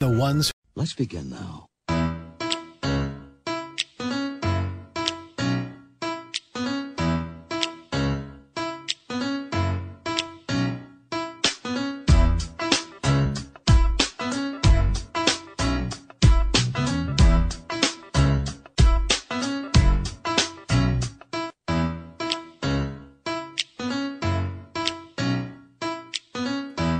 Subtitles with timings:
[0.00, 0.52] The ones.
[0.76, 1.66] Let's begin now.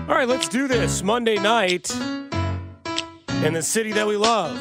[0.08, 1.04] All right, let's do this.
[1.04, 1.94] Monday night
[3.44, 4.58] in the city that we love.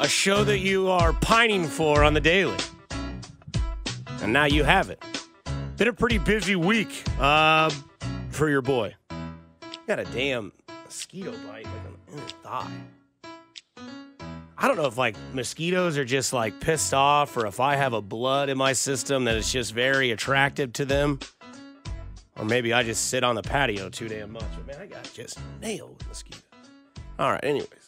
[0.00, 2.56] A show that you are pining for on the daily.
[4.22, 5.02] And now you have it.
[5.76, 7.70] Been a pretty busy week uh,
[8.30, 8.94] for your boy.
[9.86, 10.52] Got a damn
[10.84, 11.74] mosquito bite like
[12.12, 12.72] on the thigh.
[14.56, 17.92] I don't know if like mosquitoes are just like pissed off or if I have
[17.92, 21.18] a blood in my system that is just very attractive to them.
[22.36, 24.44] Or maybe I just sit on the patio too damn much.
[24.54, 26.42] But man, I got just nailed with mosquitoes.
[27.18, 27.79] All right, anyways.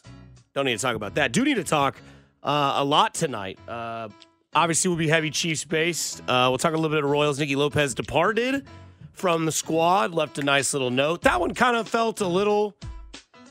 [0.53, 1.31] Don't need to talk about that.
[1.31, 1.97] Do need to talk
[2.43, 3.57] uh, a lot tonight.
[3.67, 4.09] Uh,
[4.53, 6.21] obviously, we'll be heavy Chiefs based.
[6.21, 7.39] Uh, we'll talk a little bit of Royals.
[7.39, 8.65] Nicky Lopez departed
[9.13, 11.21] from the squad, left a nice little note.
[11.21, 12.75] That one kind of felt a little.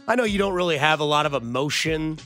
[0.06, 2.18] I know you don't really have a lot of emotion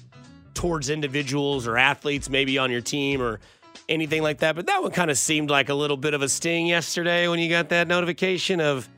[0.54, 3.40] towards individuals or athletes, maybe on your team or
[3.88, 6.28] anything like that, but that one kind of seemed like a little bit of a
[6.28, 8.88] sting yesterday when you got that notification of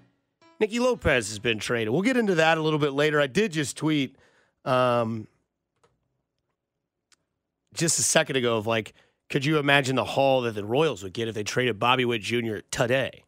[0.61, 1.91] Nicky Lopez has been traded.
[1.91, 3.21] We'll get into that a little bit later.
[3.21, 4.17] I did just tweet
[4.65, 5.27] um,
[7.79, 8.93] just a second ago of like,
[9.31, 12.23] could you imagine the haul that the Royals would get if they traded Bobby Witt
[12.23, 12.59] Jr.
[12.71, 13.25] today?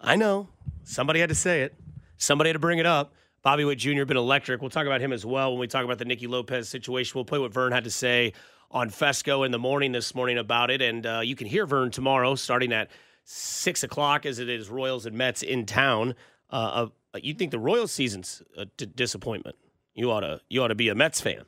[0.00, 0.48] I know
[0.84, 1.74] somebody had to say it.
[2.16, 3.14] Somebody had to bring it up.
[3.42, 4.04] Bobby Witt Jr.
[4.04, 4.60] been electric.
[4.60, 7.12] We'll talk about him as well when we talk about the Nicky Lopez situation.
[7.14, 8.34] We'll play what Vern had to say
[8.70, 11.90] on Fescoe in the morning this morning about it, and uh, you can hear Vern
[11.90, 12.90] tomorrow starting at
[13.24, 16.14] six o'clock as it is Royals and Mets in town.
[16.50, 19.56] Uh, uh, you think the Royals season's a d- disappointment?
[19.94, 21.44] You ought to you ought to be a Mets fan,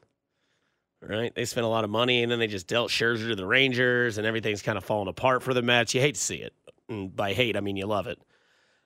[1.02, 1.34] right?
[1.34, 4.18] They spent a lot of money, and then they just dealt Scherzer to the Rangers,
[4.18, 5.94] and everything's kind of falling apart for the Mets.
[5.94, 6.54] You hate to see it.
[6.88, 8.18] And by hate, I mean you love it.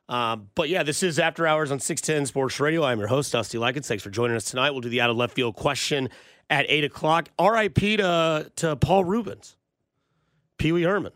[0.08, 2.84] Um, but yeah, this is After Hours on 610 Sports Radio.
[2.84, 3.88] I'm your host, Dusty Likens.
[3.88, 4.70] Thanks for joining us tonight.
[4.70, 6.08] We'll do the out of left field question
[6.48, 7.28] at 8 o'clock.
[7.40, 9.56] RIP to, to Paul Reubens,
[10.58, 11.12] Pee Wee Herman.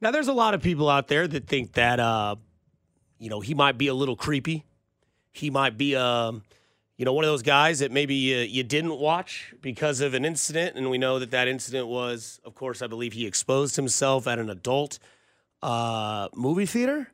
[0.00, 2.36] Now, there's a lot of people out there that think that, uh,
[3.18, 4.64] you know, he might be a little creepy.
[5.32, 6.42] He might be, um,
[6.96, 10.24] you know, one of those guys that maybe you, you didn't watch because of an
[10.24, 10.76] incident.
[10.76, 14.38] And we know that that incident was, of course, I believe he exposed himself at
[14.38, 14.98] an adult
[15.62, 17.08] uh, movie theater.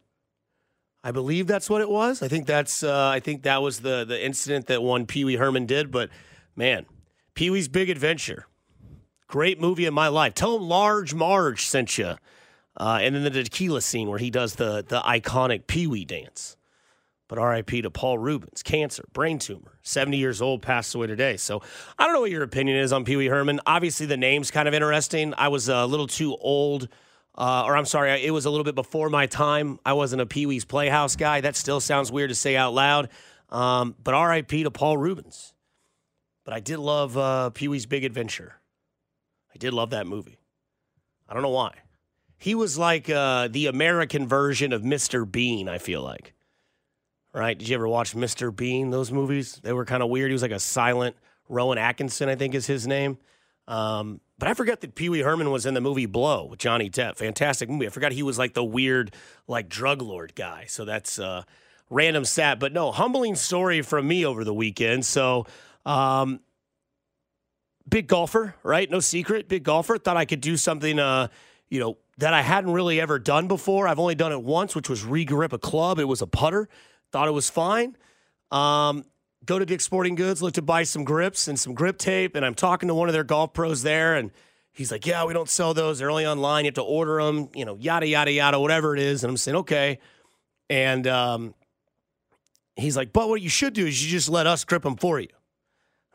[1.02, 2.22] I believe that's what it was.
[2.22, 5.36] I think that's uh, I think that was the the incident that one Pee Wee
[5.36, 5.90] Herman did.
[5.90, 6.10] But
[6.54, 6.84] man,
[7.34, 8.46] Pee Wee's Big Adventure,
[9.26, 10.34] great movie in my life.
[10.34, 12.16] Tell him Large Marge sent you.
[12.76, 16.58] Uh, and then the tequila scene where he does the the iconic Pee Wee dance.
[17.30, 17.82] But R.I.P.
[17.82, 21.36] to Paul Reubens, cancer, brain tumor, 70 years old, passed away today.
[21.36, 21.62] So
[21.96, 23.60] I don't know what your opinion is on Pee Wee Herman.
[23.66, 25.32] Obviously, the name's kind of interesting.
[25.38, 26.88] I was a little too old
[27.36, 29.78] uh, or I'm sorry, it was a little bit before my time.
[29.86, 31.40] I wasn't a Pee Wee's Playhouse guy.
[31.40, 33.08] That still sounds weird to say out loud.
[33.48, 35.54] Um, but RIP to Paul Reubens.
[36.44, 38.56] But I did love uh, Pee Wee's Big Adventure.
[39.54, 40.38] I did love that movie.
[41.28, 41.74] I don't know why.
[42.36, 45.30] He was like uh, the American version of Mr.
[45.30, 46.34] Bean, I feel like.
[47.32, 47.56] Right?
[47.56, 48.54] Did you ever watch Mr.
[48.54, 49.60] Bean, those movies?
[49.62, 50.30] They were kind of weird.
[50.30, 51.16] He was like a silent
[51.48, 53.18] Rowan Atkinson, I think is his name.
[53.68, 56.90] Um, but I forgot that Pee Wee Herman was in the movie Blow with Johnny
[56.90, 57.16] Depp.
[57.16, 57.86] Fantastic movie.
[57.86, 59.14] I forgot he was like the weird,
[59.46, 60.64] like drug lord guy.
[60.66, 61.42] So that's uh,
[61.88, 62.58] random stat.
[62.58, 65.04] But no, humbling story from me over the weekend.
[65.04, 65.46] So,
[65.84, 66.40] um,
[67.88, 68.90] big golfer, right?
[68.90, 69.98] No secret, big golfer.
[69.98, 71.28] Thought I could do something, uh,
[71.68, 73.86] you know, that I hadn't really ever done before.
[73.86, 75.98] I've only done it once, which was re-grip a club.
[75.98, 76.68] It was a putter.
[77.12, 77.96] Thought it was fine.
[78.50, 79.04] Um,
[79.44, 82.44] go to Dick's Sporting Goods, look to buy some grips and some grip tape, and
[82.44, 84.30] I'm talking to one of their golf pros there, and
[84.72, 85.98] he's like, "Yeah, we don't sell those.
[85.98, 86.64] They're only online.
[86.64, 87.48] You have to order them.
[87.54, 89.98] You know, yada yada yada, whatever it is." And I'm saying, "Okay,"
[90.68, 91.54] and um,
[92.76, 95.18] he's like, "But what you should do is you just let us grip them for
[95.20, 95.28] you."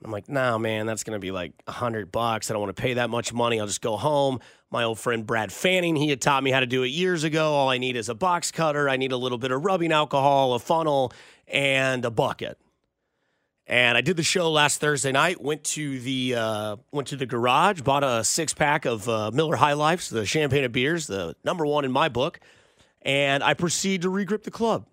[0.04, 2.50] I'm like, "No, man, that's gonna be like a hundred bucks.
[2.50, 3.60] I don't want to pay that much money.
[3.60, 4.40] I'll just go home."
[4.72, 7.54] My old friend Brad Fanning, he had taught me how to do it years ago.
[7.54, 8.90] All I need is a box cutter.
[8.90, 11.14] I need a little bit of rubbing alcohol, a funnel,
[11.48, 12.60] and a bucket.
[13.68, 15.42] And I did the show last Thursday night.
[15.42, 19.56] Went to the uh, went to the garage, bought a six pack of uh, Miller
[19.56, 22.40] High Lifes, the champagne of beers, the number one in my book.
[23.02, 24.86] And I proceed to regrip the club.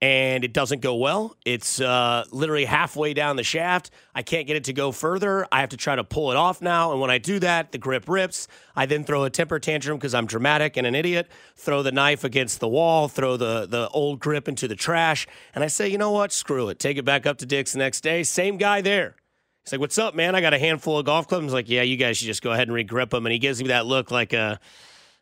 [0.00, 1.36] And it doesn't go well.
[1.44, 3.90] It's uh, literally halfway down the shaft.
[4.14, 5.46] I can't get it to go further.
[5.50, 6.92] I have to try to pull it off now.
[6.92, 8.46] And when I do that, the grip rips.
[8.76, 11.28] I then throw a temper tantrum because I'm dramatic and an idiot.
[11.56, 13.08] Throw the knife against the wall.
[13.08, 15.26] Throw the the old grip into the trash.
[15.54, 16.30] And I say, you know what?
[16.32, 16.78] Screw it.
[16.78, 18.22] Take it back up to Dick's the next day.
[18.22, 19.16] Same guy there.
[19.64, 20.34] He's like, "What's up, man?
[20.34, 22.52] I got a handful of golf clubs." He's like, "Yeah, you guys should just go
[22.52, 24.56] ahead and regrip them." And he gives me that look, like, uh,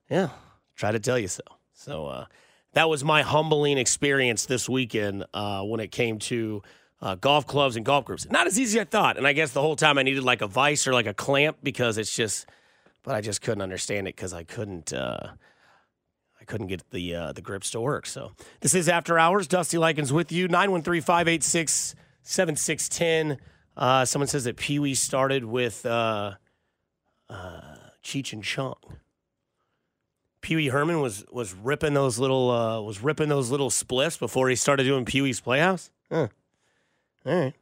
[0.08, 0.28] "Yeah,
[0.76, 2.06] try to tell you so." So.
[2.06, 2.26] uh
[2.76, 6.60] that was my humbling experience this weekend uh, when it came to
[7.00, 8.30] uh, golf clubs and golf groups.
[8.30, 9.16] Not as easy as I thought.
[9.16, 11.56] And I guess the whole time I needed like a vice or like a clamp
[11.62, 12.46] because it's just,
[13.02, 14.92] but I just couldn't understand it because I couldn't.
[14.92, 15.28] Uh,
[16.38, 18.04] I couldn't get the uh, the grips to work.
[18.04, 19.48] So this is After Hours.
[19.48, 20.46] Dusty Likens with you.
[20.46, 23.38] 913-586-7610.
[23.74, 26.34] Uh, someone says that Pee Wee started with uh,
[27.30, 27.60] uh,
[28.04, 28.76] Cheech and Chong.
[30.46, 34.48] Pee Wee Herman was was ripping those little uh, was ripping those little spliffs before
[34.48, 35.90] he started doing Pee Wee's Playhouse.
[36.08, 36.28] Huh.
[37.26, 37.52] All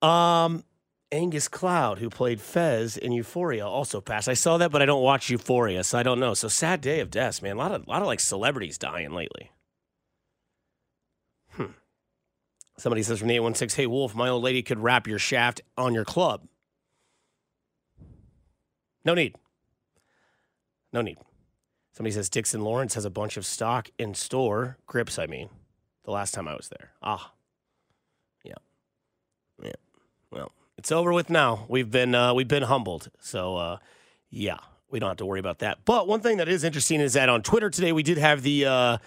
[0.00, 0.44] right.
[0.44, 0.62] Um,
[1.10, 4.28] Angus Cloud, who played Fez in Euphoria, also passed.
[4.28, 6.34] I saw that, but I don't watch Euphoria, so I don't know.
[6.34, 7.56] So sad day of deaths, man.
[7.56, 9.50] A lot of a lot of like celebrities dying lately.
[11.50, 11.72] Hmm.
[12.76, 15.94] Somebody says from the 816, hey Wolf, my old lady could wrap your shaft on
[15.94, 16.46] your club.
[19.04, 19.34] No need.
[20.92, 21.18] No need.
[21.92, 25.18] Somebody says Dick's in Lawrence has a bunch of stock in store grips.
[25.18, 25.48] I mean,
[26.04, 26.92] the last time I was there.
[27.02, 27.32] Ah,
[28.44, 28.54] yeah,
[29.62, 29.72] yeah.
[30.30, 31.66] Well, it's over with now.
[31.68, 33.10] We've been uh, we've been humbled.
[33.20, 33.78] So uh,
[34.30, 34.58] yeah,
[34.90, 35.78] we don't have to worry about that.
[35.84, 38.64] But one thing that is interesting is that on Twitter today we did have the
[38.66, 38.98] uh,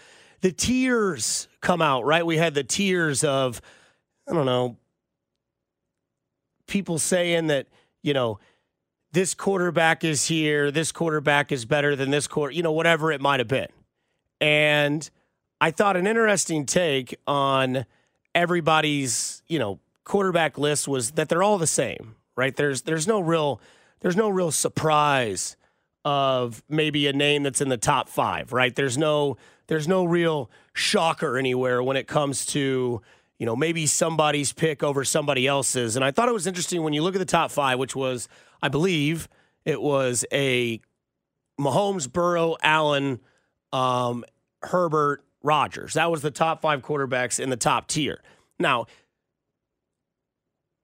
[0.42, 2.06] the tiers come out.
[2.06, 3.62] Right, we had the tiers of
[4.28, 4.78] I don't know
[6.68, 7.68] people saying that
[8.02, 8.40] you know
[9.14, 13.22] this quarterback is here, this quarterback is better than this quarter, you know, whatever it
[13.22, 13.68] might have been.
[14.40, 15.10] And
[15.60, 17.86] I thought an interesting take on
[18.34, 22.56] everybody's, you know, quarterback list was that they're all the same, right?
[22.56, 23.62] There's there's no real
[24.00, 25.56] there's no real surprise
[26.04, 28.76] of maybe a name that's in the top 5, right?
[28.76, 29.38] There's no
[29.68, 33.02] there's no real shocker anywhere when it comes to
[33.42, 35.96] you know, maybe somebody's pick over somebody else's.
[35.96, 38.28] And I thought it was interesting when you look at the top five, which was
[38.62, 39.28] I believe
[39.66, 40.80] it was a
[41.60, 43.20] Mahomes, Burrow, Allen,
[43.74, 44.26] um,
[44.62, 45.96] Herbert, Rodgers.
[45.96, 48.22] That was the top five quarterbacks in the top tier.
[48.60, 48.86] Now,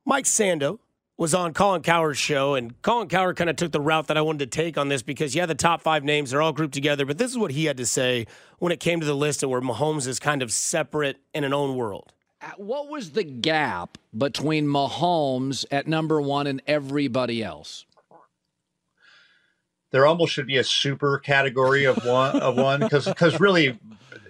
[0.04, 0.80] Mike Sando
[1.16, 4.22] was on Colin Cowherd's show, and Colin Cowherd kind of took the route that I
[4.22, 7.06] wanted to take on this because yeah, the top five names, they're all grouped together,
[7.06, 8.26] but this is what he had to say
[8.58, 11.54] when it came to the list and where Mahomes is kind of separate in an
[11.54, 12.14] own world.
[12.40, 17.86] Uh, what was the gap between Mahomes at number one and everybody else?
[19.92, 23.80] There almost should be a super category of one of one because because really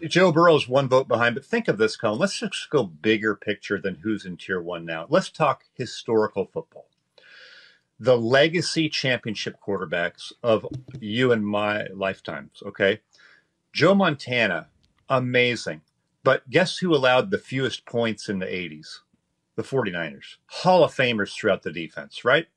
[0.03, 1.35] Joe Burrow's one vote behind.
[1.35, 2.19] But think of this, Colin.
[2.19, 5.07] Let's just go bigger picture than who's in tier one now.
[5.09, 6.87] Let's talk historical football.
[7.99, 10.67] The legacy championship quarterbacks of
[10.99, 12.61] you and my lifetimes.
[12.63, 13.01] Okay,
[13.73, 14.67] Joe Montana,
[15.09, 15.81] amazing.
[16.27, 18.99] But guess who allowed the fewest points in the 80s?
[19.55, 20.35] The 49ers.
[20.47, 22.47] Hall of Famers throughout the defense, right?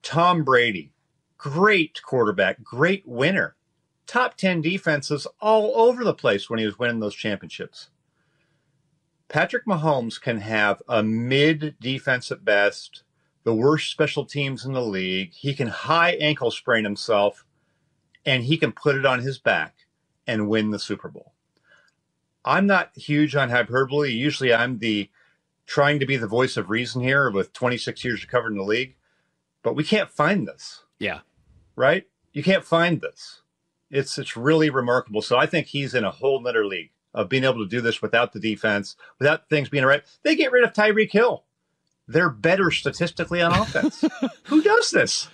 [0.00, 0.94] Tom Brady,
[1.36, 3.54] great quarterback, great winner.
[4.06, 7.90] Top 10 defenses all over the place when he was winning those championships.
[9.28, 13.02] Patrick Mahomes can have a mid defense at best,
[13.44, 15.34] the worst special teams in the league.
[15.34, 17.44] He can high ankle sprain himself,
[18.24, 19.74] and he can put it on his back
[20.26, 21.34] and win the Super Bowl.
[22.44, 24.10] I'm not huge on hyperbole.
[24.10, 25.10] Usually I'm the
[25.66, 28.96] trying to be the voice of reason here with 26 years covered in the league,
[29.62, 30.82] but we can't find this.
[30.98, 31.20] Yeah.
[31.76, 32.06] Right?
[32.32, 33.42] You can't find this.
[33.90, 35.22] It's it's really remarkable.
[35.22, 38.00] So I think he's in a whole nother league of being able to do this
[38.00, 40.02] without the defense, without things being right.
[40.22, 41.44] They get rid of Tyreek Hill.
[42.06, 44.04] They're better statistically on offense.
[44.44, 45.28] Who does this?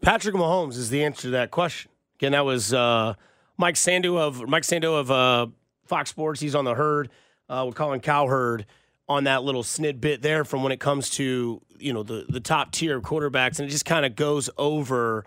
[0.00, 1.90] Patrick Mahomes is the answer to that question.
[2.16, 3.14] Again, that was uh,
[3.56, 5.46] Mike Sando of Mike Sando of uh,
[5.86, 6.40] Fox Sports.
[6.40, 7.10] He's on the herd
[7.48, 8.66] uh, with Colin Cowherd
[9.08, 12.40] on that little snid bit there from when it comes to you know the the
[12.40, 15.24] top tier quarterbacks, and it just kind of goes over,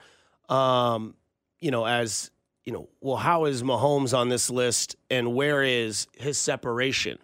[0.50, 1.16] um,
[1.60, 2.32] you know, as
[2.64, 7.20] you know, well, how is Mahomes on this list, and where is his separation?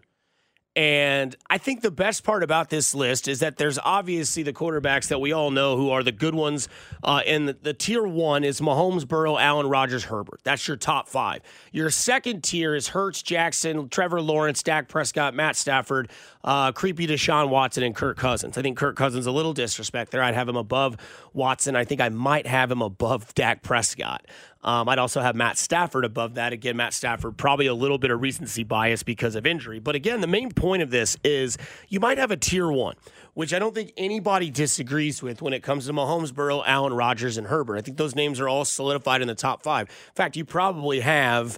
[0.74, 5.10] And I think the best part about this list is that there's obviously the quarterbacks
[5.10, 6.70] that we all know who are the good ones.
[7.04, 10.40] Uh, and the, the, tier one is Mahomes, Burrow, Allen, Rodgers, Herbert.
[10.46, 11.42] That's your top five.
[11.74, 16.10] Your second tier is Hurts, Jackson, Trevor Lawrence, Dak Prescott, Matt Stafford,
[16.46, 18.58] uh, creepy Deshaun Watson, and Kirk Cousins.
[18.58, 20.24] I think Kirk Cousins a little disrespect there.
[20.24, 20.96] I'd have him above
[21.34, 21.76] Watson.
[21.76, 24.26] I think I might have him above Dak Prescott.
[24.64, 26.54] Um, I'd also have Matt Stafford above that.
[26.54, 29.80] Again, Matt Stafford, probably a little bit of recency bias because of injury.
[29.80, 31.58] But again, the main point of this is
[31.90, 32.96] you might have a tier one,
[33.34, 37.38] which I don't think anybody disagrees with when it comes to Mahomes, Burrow, Allen, Rodgers,
[37.38, 37.78] and Herbert.
[37.78, 39.88] I think those names are all solidified in the top five.
[39.90, 41.58] In fact, you probably have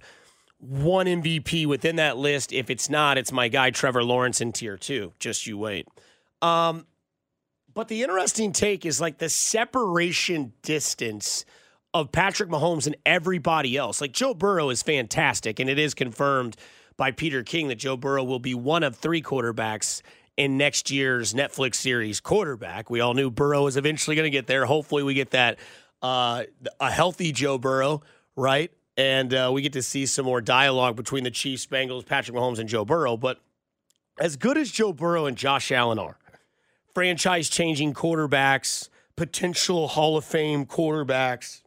[0.60, 2.53] one MVP within that list.
[2.53, 5.12] If it's not, it's my guy Trevor Lawrence in tier two.
[5.19, 5.89] Just you wait.
[6.41, 6.86] Um,
[7.74, 11.43] but the interesting take is like the separation distance
[11.93, 14.01] of Patrick Mahomes and everybody else.
[14.01, 16.55] Like Joe Burrow is fantastic, and it is confirmed
[16.97, 20.01] by Peter King that Joe Burrow will be one of three quarterbacks
[20.38, 22.89] in next year's Netflix series quarterback.
[22.89, 24.65] We all knew Burrow was eventually going to get there.
[24.65, 25.59] Hopefully, we get that
[26.01, 26.43] uh,
[26.79, 28.01] a healthy Joe Burrow,
[28.35, 28.71] right?
[28.97, 32.59] And uh, we get to see some more dialogue between the Chiefs, Bengals, Patrick Mahomes,
[32.59, 33.17] and Joe Burrow.
[33.17, 33.39] But
[34.19, 36.17] as good as Joe Burrow and Josh Allen are,
[36.93, 41.62] franchise changing quarterbacks, potential Hall of Fame quarterbacks,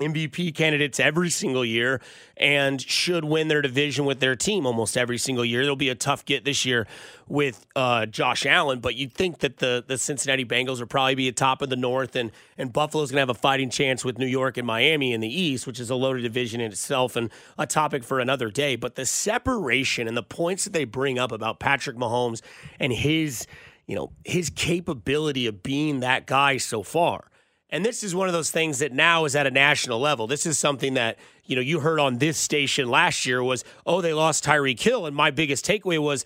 [0.00, 2.00] MVP candidates every single year
[2.36, 5.62] and should win their division with their team almost every single year.
[5.62, 6.86] It'll be a tough get this year
[7.28, 11.28] with uh, Josh Allen, but you'd think that the the Cincinnati Bengals would probably be
[11.28, 14.26] atop of the North, and and Buffalo's going to have a fighting chance with New
[14.26, 17.66] York and Miami in the East, which is a loaded division in itself and a
[17.66, 18.76] topic for another day.
[18.76, 22.42] But the separation and the points that they bring up about Patrick Mahomes
[22.78, 23.46] and his
[23.86, 27.30] you know his capability of being that guy so far
[27.76, 30.26] and this is one of those things that now is at a national level.
[30.26, 34.00] This is something that, you know, you heard on this station last year was, oh,
[34.00, 35.04] they lost Tyreek Hill.
[35.04, 36.24] And my biggest takeaway was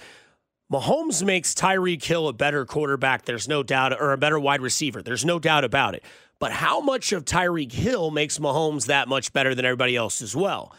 [0.73, 3.25] Mahomes makes Tyreek Hill a better quarterback.
[3.25, 5.03] There's no doubt, or a better wide receiver.
[5.03, 6.05] There's no doubt about it.
[6.39, 10.37] But how much of Tyreek Hill makes Mahomes that much better than everybody else as
[10.37, 10.73] well?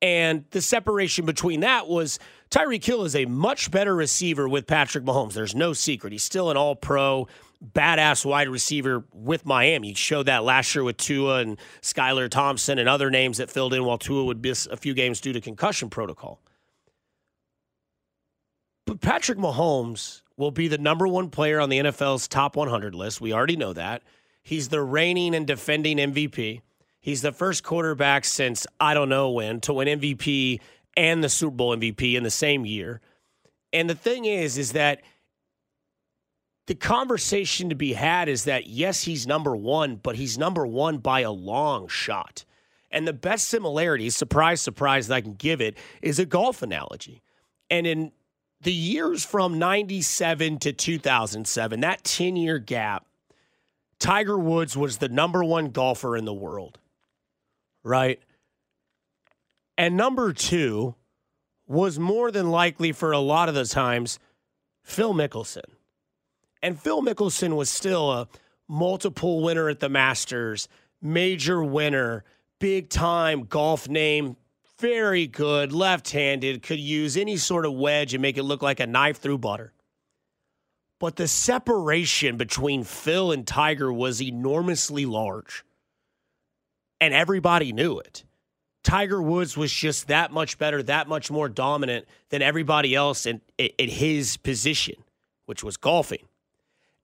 [0.00, 5.02] And the separation between that was Tyreek Hill is a much better receiver with Patrick
[5.02, 5.32] Mahomes.
[5.32, 6.12] There's no secret.
[6.12, 7.26] He's still an all pro
[7.62, 9.88] badass wide receiver with Miami.
[9.88, 13.74] He showed that last year with Tua and Skylar Thompson and other names that filled
[13.74, 16.40] in while Tua would miss a few games due to concussion protocol.
[18.86, 23.20] But Patrick Mahomes will be the number one player on the NFL's top 100 list.
[23.20, 24.02] We already know that.
[24.42, 26.62] He's the reigning and defending MVP.
[27.00, 30.60] He's the first quarterback since I don't know when to win MVP
[30.96, 33.00] and the Super Bowl MVP in the same year.
[33.72, 35.00] And the thing is, is that
[36.66, 40.98] the conversation to be had is that yes, he's number one, but he's number one
[40.98, 42.44] by a long shot.
[42.90, 47.22] And the best similarity, surprise, surprise, that I can give it is a golf analogy.
[47.70, 48.12] And in
[48.60, 53.06] the years from 97 to 2007, that 10 year gap,
[53.98, 56.78] Tiger Woods was the number one golfer in the world,
[57.82, 58.20] right?
[59.78, 60.94] And number two
[61.66, 64.18] was more than likely for a lot of the times
[64.82, 65.64] Phil Mickelson.
[66.62, 68.28] And Phil Mickelson was still a
[68.68, 70.68] multiple winner at the Masters,
[71.00, 72.24] major winner,
[72.60, 74.36] big time golf name,
[74.78, 78.80] very good, left handed, could use any sort of wedge and make it look like
[78.80, 79.72] a knife through butter.
[80.98, 85.64] But the separation between Phil and Tiger was enormously large.
[87.00, 88.22] And everybody knew it.
[88.84, 93.40] Tiger Woods was just that much better, that much more dominant than everybody else in,
[93.58, 94.94] in, in his position,
[95.46, 96.26] which was golfing.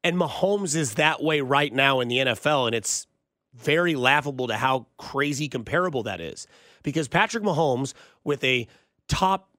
[0.04, 2.66] And Mahomes is that way right now in the NFL.
[2.66, 3.06] And it's
[3.54, 6.46] very laughable to how crazy comparable that is.
[6.82, 8.66] Because Patrick Mahomes, with a
[9.08, 9.50] top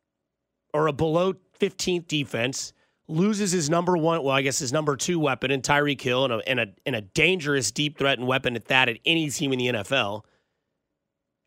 [0.74, 2.74] or a below 15th defense,
[3.08, 6.34] loses his number one, well, I guess his number two weapon in Tyreek Hill and
[6.34, 9.52] a, and a, and a dangerous deep threat and weapon at that at any team
[9.52, 10.24] in the NFL.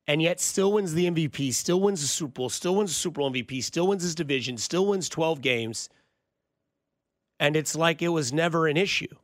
[0.09, 3.21] And yet still wins the MVP, still wins the Super Bowl, still wins the Super
[3.21, 5.89] Bowl MVP, still wins his division, still wins 12 games
[7.43, 9.17] and it's like it was never an issue.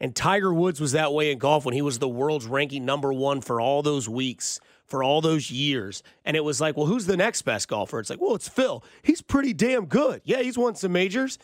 [0.00, 3.12] And Tiger Woods was that way in golf when he was the world's ranking number
[3.12, 6.02] one for all those weeks, for all those years.
[6.24, 8.00] And it was like, well, who's the next best golfer?
[8.00, 8.82] It's like, well, it's Phil.
[9.02, 10.22] He's pretty damn good.
[10.24, 11.38] Yeah, he's won some majors.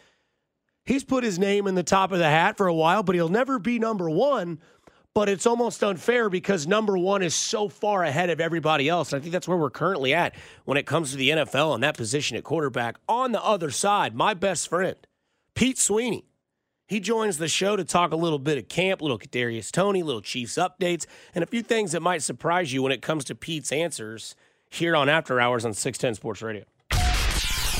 [0.86, 3.28] He's put his name in the top of the hat for a while, but he'll
[3.28, 4.60] never be number one.
[5.12, 9.12] But it's almost unfair because number one is so far ahead of everybody else.
[9.12, 11.82] And I think that's where we're currently at when it comes to the NFL and
[11.82, 12.96] that position at quarterback.
[13.10, 14.96] On the other side, my best friend
[15.54, 16.24] Pete Sweeney.
[16.86, 20.20] He joins the show to talk a little bit of camp, little Kadarius Toney, little
[20.20, 23.72] Chiefs updates, and a few things that might surprise you when it comes to Pete's
[23.72, 24.34] answers
[24.68, 26.64] here on After Hours on 610 Sports Radio.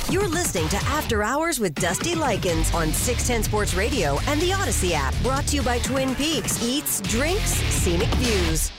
[0.08, 4.92] You're listening to After Hours with Dusty Likens on 610 Sports Radio and the Audacy
[4.92, 5.14] app.
[5.22, 8.70] Brought to you by Twin Peaks Eats, Drinks, Scenic Views.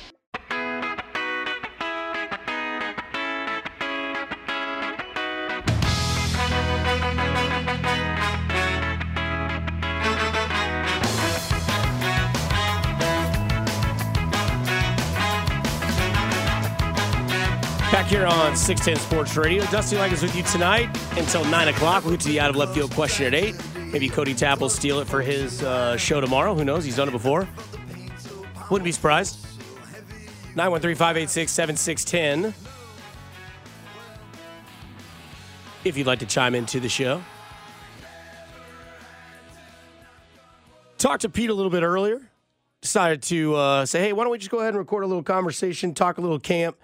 [18.26, 19.64] Here on 610 Sports Radio.
[19.66, 22.04] Dusty Likens with you tonight until 9 o'clock.
[22.04, 23.56] We'll get to the out of left field question at 8.
[23.92, 26.56] Maybe Cody Tapp will steal it for his uh, show tomorrow.
[26.56, 26.84] Who knows?
[26.84, 27.48] He's done it before.
[28.72, 29.46] Wouldn't be surprised.
[30.56, 32.56] 913 586 7610.
[35.84, 37.22] If you'd like to chime into the show.
[40.98, 42.28] Talked to Pete a little bit earlier.
[42.82, 45.22] Decided to uh, say, hey, why don't we just go ahead and record a little
[45.22, 46.76] conversation, talk a little camp,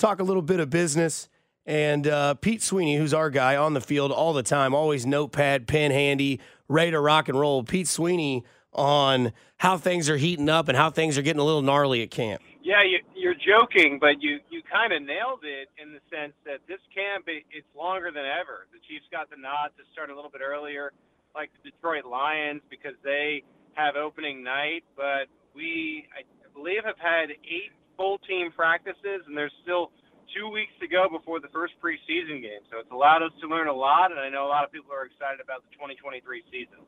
[0.00, 1.28] talk a little bit of business.
[1.66, 5.68] And uh, Pete Sweeney, who's our guy on the field all the time, always notepad,
[5.68, 7.62] pen handy, ready to rock and roll.
[7.62, 11.62] Pete Sweeney on how things are heating up and how things are getting a little
[11.62, 12.42] gnarly at camp.
[12.62, 16.60] Yeah, you, you're joking, but you, you kind of nailed it in the sense that
[16.66, 18.66] this camp it, it's longer than ever.
[18.72, 20.92] The Chiefs got the nod to start a little bit earlier,
[21.34, 23.42] like the Detroit Lions, because they
[23.74, 24.84] have opening night.
[24.96, 26.22] But we, I
[26.54, 29.90] believe, have had eight full team practices, and there's still
[30.34, 32.64] two weeks to go before the first preseason game.
[32.70, 34.90] So it's allowed us to learn a lot, and I know a lot of people
[34.94, 36.78] are excited about the 2023 season.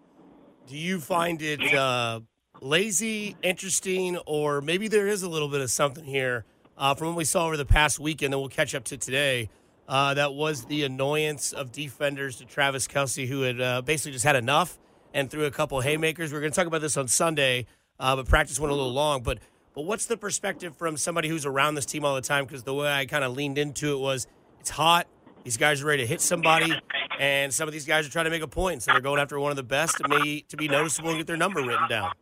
[0.66, 2.20] Do you find it uh,
[2.62, 6.46] lazy, interesting, or maybe there is a little bit of something here
[6.78, 9.50] uh, from what we saw over the past weekend that we'll catch up to today?
[9.86, 14.24] Uh, that was the annoyance of defenders to Travis Kelce, who had uh, basically just
[14.24, 14.78] had enough
[15.12, 16.32] and threw a couple haymakers.
[16.32, 17.66] We're going to talk about this on Sunday,
[18.00, 19.22] uh, but practice went a little long.
[19.22, 19.40] But
[19.74, 22.44] but what's the perspective from somebody who's around this team all the time?
[22.44, 24.26] Because the way I kind of leaned into it was
[24.60, 25.06] it's hot.
[25.44, 26.72] These guys are ready to hit somebody,
[27.18, 29.40] and some of these guys are trying to make a point, so they're going after
[29.40, 32.12] one of the best to be to be noticeable and get their number written down.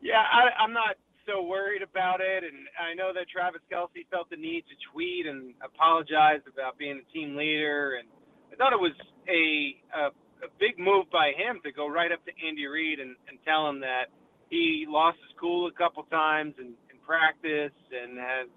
[0.00, 0.96] Yeah, I, I'm not
[1.26, 5.26] so worried about it, and I know that Travis Kelce felt the need to tweet
[5.26, 8.08] and apologize about being a team leader, and
[8.52, 8.94] I thought it was
[9.28, 10.06] a a,
[10.46, 13.68] a big move by him to go right up to Andy Reid and, and tell
[13.68, 14.08] him that
[14.50, 18.48] he lost his cool a couple times in, in practice and has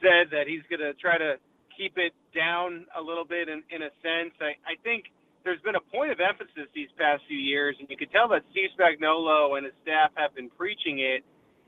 [0.00, 1.36] said that he's going to try to
[1.76, 4.32] keep it down a little bit in, in a sense.
[4.40, 5.04] I, I think
[5.44, 8.42] there's been a point of emphasis these past few years, and you can tell that
[8.50, 11.22] Steve Spagnuolo and his staff have been preaching it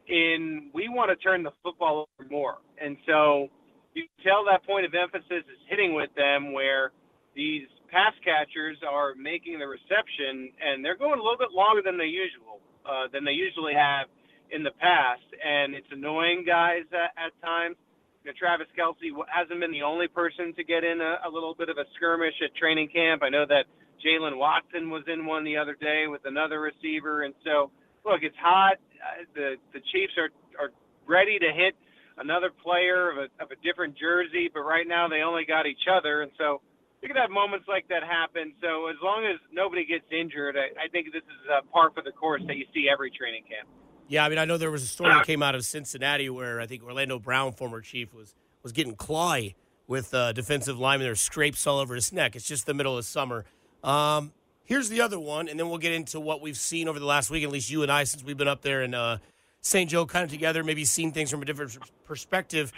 [0.08, 2.58] in we want to turn the football over more.
[2.80, 3.48] And so
[3.94, 6.92] you tell that point of emphasis is hitting with them where
[7.36, 11.96] these pass catchers are making the reception and they're going a little bit longer than
[11.96, 14.08] they usual uh, than they usually have
[14.50, 17.76] in the past, and it's annoying guys at, at times.
[18.24, 21.54] You know, Travis Kelce hasn't been the only person to get in a, a little
[21.54, 23.22] bit of a skirmish at training camp.
[23.22, 23.66] I know that
[24.04, 27.70] Jaylen Watson was in one the other day with another receiver, and so
[28.04, 28.78] look, it's hot.
[28.98, 30.70] Uh, the the Chiefs are are
[31.06, 31.74] ready to hit
[32.18, 35.86] another player of a of a different jersey, but right now they only got each
[35.90, 36.60] other, and so
[37.02, 38.52] you can have moments like that happen.
[38.60, 42.02] So as long as nobody gets injured, I, I think this is a par for
[42.02, 43.68] the course that you see every training camp.
[44.08, 46.60] Yeah, I mean, I know there was a story that came out of Cincinnati where
[46.60, 49.54] I think Orlando Brown, former chief, was was getting clawy
[49.86, 51.06] with uh, defensive linemen.
[51.06, 52.34] There's scrapes all over his neck.
[52.34, 53.44] It's just the middle of summer.
[53.84, 54.32] Um,
[54.64, 57.30] here's the other one, and then we'll get into what we've seen over the last
[57.30, 57.44] week.
[57.44, 59.18] At least you and I, since we've been up there in uh,
[59.60, 59.90] St.
[59.90, 62.72] Joe, kind of together, maybe seen things from a different perspective.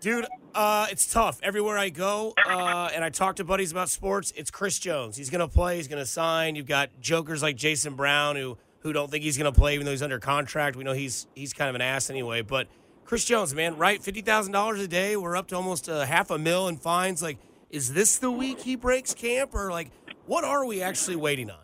[0.00, 1.40] Dude, uh, it's tough.
[1.42, 5.16] Everywhere I go uh, and I talk to buddies about sports, it's Chris Jones.
[5.16, 5.76] He's going to play.
[5.76, 6.54] He's going to sign.
[6.54, 9.84] You've got jokers like Jason Brown who who don't think he's going to play even
[9.84, 10.76] though he's under contract.
[10.76, 12.42] We know he's he's kind of an ass anyway.
[12.42, 12.68] But
[13.04, 14.02] Chris Jones, man, right?
[14.02, 15.16] Fifty thousand dollars a day.
[15.16, 17.22] We're up to almost a half a mil in fines.
[17.22, 17.38] Like,
[17.70, 19.90] is this the week he breaks camp, or like,
[20.26, 21.58] what are we actually waiting on?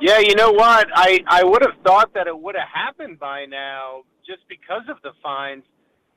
[0.00, 0.88] Yeah, you know what?
[0.94, 4.98] I I would have thought that it would have happened by now, just because of
[5.02, 5.64] the fines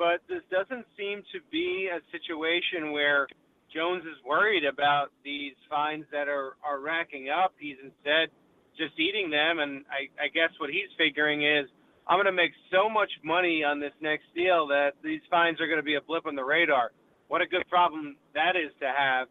[0.02, 3.28] but this doesn't seem to be a situation where
[3.70, 7.54] Jones is worried about these fines that are, are racking up.
[7.60, 8.34] He's instead
[8.74, 9.60] just eating them.
[9.60, 11.70] And I, I guess what he's figuring is
[12.10, 15.68] I'm going to make so much money on this next deal that these fines are
[15.68, 16.90] going to be a blip on the radar.
[17.28, 19.28] What a good problem that is to have.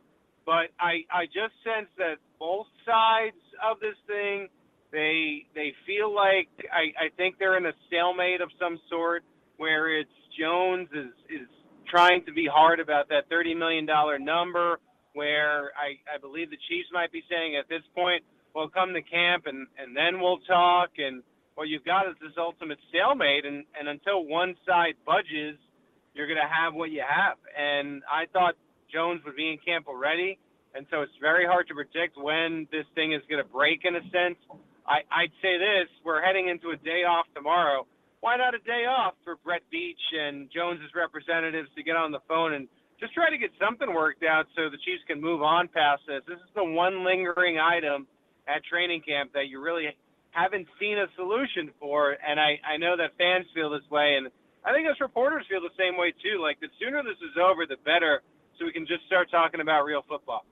[0.46, 4.46] But I, I just sense that both sides of this thing,
[4.92, 9.24] they they feel like I, I think they're in a stalemate of some sort
[9.58, 11.48] where it's Jones is is
[11.88, 14.78] trying to be hard about that thirty million dollar number.
[15.12, 18.22] Where I, I believe the Chiefs might be saying at this point,
[18.54, 20.90] well, come to camp and and then we'll talk.
[20.98, 21.22] And
[21.56, 23.44] what you've got is this ultimate stalemate.
[23.44, 25.58] And and until one side budges,
[26.14, 27.38] you're going to have what you have.
[27.58, 28.54] And I thought
[28.92, 30.38] Jones would be in camp already.
[30.74, 33.96] And so it's very hard to predict when this thing is going to break in
[33.96, 34.38] a sense.
[34.86, 37.86] I, I'd say this we're heading into a day off tomorrow
[38.20, 42.20] why not a day off for Brett Veach and Jones's representatives to get on the
[42.28, 42.68] phone and
[43.00, 46.20] just try to get something worked out so the Chiefs can move on past this.
[46.28, 48.06] This is the one lingering item
[48.46, 49.88] at training camp that you really
[50.32, 54.28] haven't seen a solution for, and I, I know that fans feel this way, and
[54.64, 56.40] I think us reporters feel the same way too.
[56.40, 58.20] Like the sooner this is over, the better,
[58.58, 60.44] so we can just start talking about real football.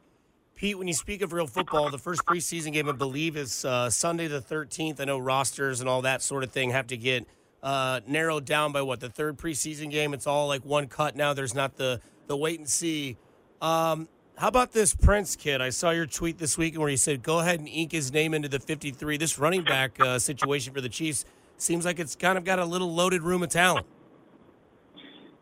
[0.56, 3.90] Pete, when you speak of real football, the first preseason game, I believe, is uh,
[3.90, 4.98] Sunday the 13th.
[4.98, 7.28] I know rosters and all that sort of thing have to get
[7.62, 10.14] uh, narrowed down by what the third preseason game.
[10.14, 11.32] It's all like one cut now.
[11.32, 13.16] There's not the the wait and see.
[13.60, 15.60] Um, how about this Prince kid?
[15.60, 18.34] I saw your tweet this week where he said, "Go ahead and ink his name
[18.34, 21.24] into the 53." This running back uh, situation for the Chiefs
[21.56, 23.86] seems like it's kind of got a little loaded room of talent.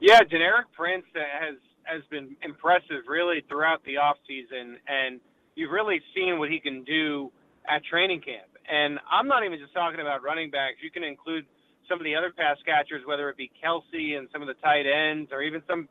[0.00, 5.20] Yeah, Deneric Prince has has been impressive really throughout the off season, and
[5.54, 7.30] you've really seen what he can do
[7.68, 8.48] at training camp.
[8.68, 10.76] And I'm not even just talking about running backs.
[10.82, 11.46] You can include
[11.88, 14.86] some of the other pass catchers, whether it be Kelce and some of the tight
[14.86, 15.88] ends, or even some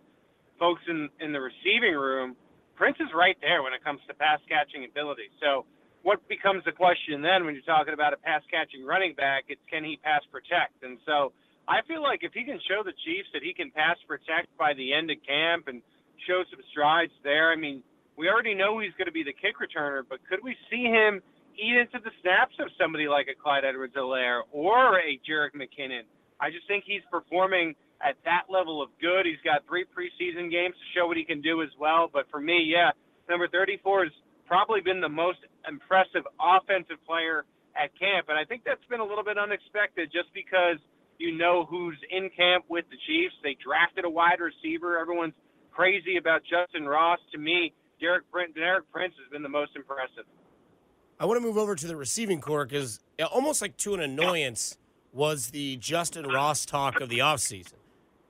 [0.60, 2.36] folks in in the receiving room.
[2.75, 5.31] Prince is right there when it comes to pass catching ability.
[5.41, 5.65] So,
[6.03, 9.45] what becomes the question then when you're talking about a pass catching running back?
[9.47, 10.84] It's can he pass protect?
[10.84, 11.31] And so,
[11.67, 14.73] I feel like if he can show the Chiefs that he can pass protect by
[14.73, 15.81] the end of camp and
[16.27, 17.81] show some strides there, I mean,
[18.17, 21.21] we already know he's going to be the kick returner, but could we see him
[21.57, 26.03] eat into the snaps of somebody like a Clyde Edwards-Helaire or a Jerick McKinnon?
[26.39, 29.25] I just think he's performing at that level of good.
[29.25, 32.09] He's got three preseason games to show what he can do as well.
[32.11, 32.91] But for me, yeah,
[33.29, 34.13] number 34 has
[34.45, 38.27] probably been the most impressive offensive player at camp.
[38.29, 40.77] And I think that's been a little bit unexpected just because
[41.17, 43.35] you know who's in camp with the Chiefs.
[43.43, 44.99] They drafted a wide receiver.
[44.99, 45.35] Everyone's
[45.71, 47.19] crazy about Justyn Ross.
[47.31, 50.27] To me, Derek Derek Prince has been the most impressive.
[51.17, 52.99] I want to move over to the receiving corps because
[53.32, 54.78] almost like to an annoyance
[55.13, 57.73] was the Justyn Ross talk of the offseason.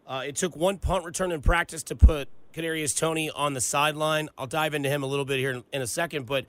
[0.06, 4.30] Uh, it took one punt return in practice to put Kadarius Toney on the sideline.
[4.38, 6.46] I'll dive into him a little bit here in, in a second, but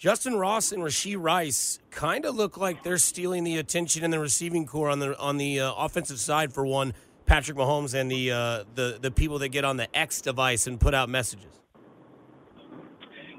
[0.00, 4.18] Justyn Ross and Rashee Rice kind of look like they're stealing the attention in the
[4.18, 6.94] receiving corps on the on the uh, offensive side for one.
[7.26, 10.80] Patrick Mahomes and the uh, the the people that get on the X device and
[10.80, 11.63] put out messages.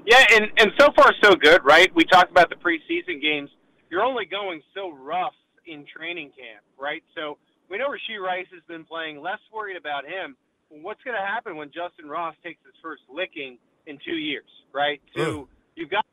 [0.06, 1.92] Yeah, and and so far so good, right?
[1.94, 3.50] We talked about the preseason games.
[3.90, 5.34] You're only going so rough
[5.66, 7.02] in training camp, right?
[7.14, 7.38] So
[7.68, 9.20] we know Rashee Rice has been playing.
[9.20, 10.36] Less worried about him.
[10.68, 15.00] What's going to happen when Justyn Ross takes his first licking in two years, right?
[15.16, 16.04] So you've got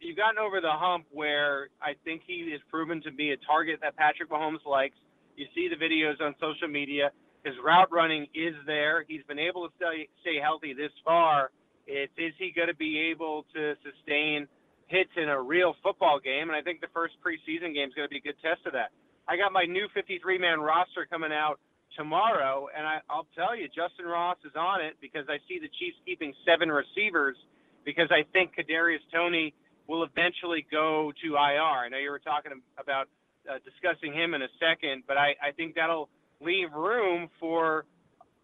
[0.00, 3.80] you've gotten over the hump where I think he is proven to be a target
[3.82, 4.96] that Patrick Mahomes likes.
[5.36, 7.10] You see the videos on social media.
[7.44, 9.04] His route running is there.
[9.08, 11.50] He's been able to stay stay healthy this far.
[11.86, 14.46] It's is he going to be able to sustain
[14.86, 16.48] hits in a real football game?
[16.48, 18.72] And I think the first preseason game is going to be a good test of
[18.72, 18.90] that.
[19.28, 21.58] I got my new 53 man roster coming out
[21.96, 25.68] tomorrow, and I, I'll tell you, Justyn Ross is on it because I see the
[25.78, 27.36] Chiefs keeping seven receivers
[27.84, 29.54] because I think Kadarius Toney
[29.88, 31.84] will eventually go to IR.
[31.84, 33.08] I know you were talking about
[33.50, 36.08] uh, discussing him in a second, but I, I think that'll
[36.40, 37.84] leave room for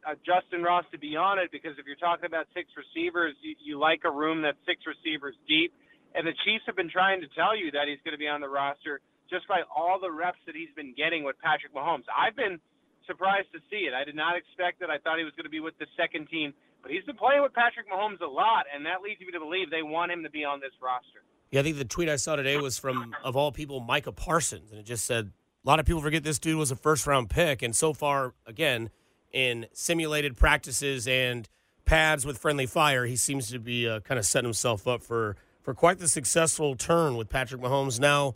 [0.09, 3.55] uh, Justyn Ross to be on it because if you're talking about six receivers, you,
[3.61, 5.73] you like a room that's six receivers deep.
[6.15, 8.41] And the Chiefs have been trying to tell you that he's going to be on
[8.41, 12.09] the roster just by all the reps that he's been getting with Patrick Mahomes.
[12.09, 12.57] I've been
[13.05, 13.93] surprised to see it.
[13.93, 14.89] I did not expect it.
[14.89, 17.43] I thought he was going to be with the second team, but he's been playing
[17.43, 20.31] with Patrick Mahomes a lot, and that leads me to believe they want him to
[20.31, 21.21] be on this roster.
[21.53, 24.71] Yeah, I think the tweet I saw today was from, of all people, Micah Parsons,
[24.71, 25.33] and it just said
[25.65, 28.33] a lot of people forget this dude was a first round pick, and so far,
[28.47, 28.89] again,
[29.33, 31.49] in simulated practices and
[31.85, 35.37] pads with friendly fire, he seems to be uh, kind of setting himself up for
[35.63, 38.01] for quite the successful turn with Patrick Mahomes.
[38.01, 38.35] Now,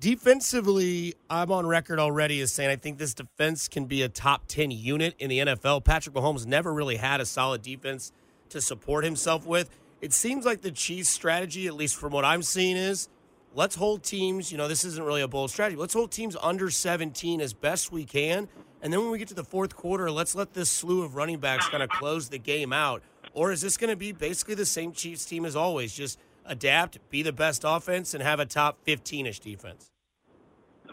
[0.00, 4.46] Defensively, I'm on record already as saying I think this defense can be a top
[4.46, 5.82] 10 unit in the NFL.
[5.82, 8.12] Patrick Mahomes never really had a solid defense
[8.50, 9.68] to support himself with.
[10.00, 13.08] It seems like the Chiefs' strategy, at least from what I'm seeing, is
[13.54, 15.76] let's hold teams, you know, this isn't really a bold strategy.
[15.76, 18.48] Let's hold teams under 17 as best we can.
[18.82, 21.38] And then when we get to the fourth quarter, let's let this slew of running
[21.38, 23.02] backs kind of close the game out.
[23.32, 25.92] Or is this going to be basically the same Chiefs team as always?
[25.92, 29.90] Just adapt, be the best offense, and have a top 15 ish defense?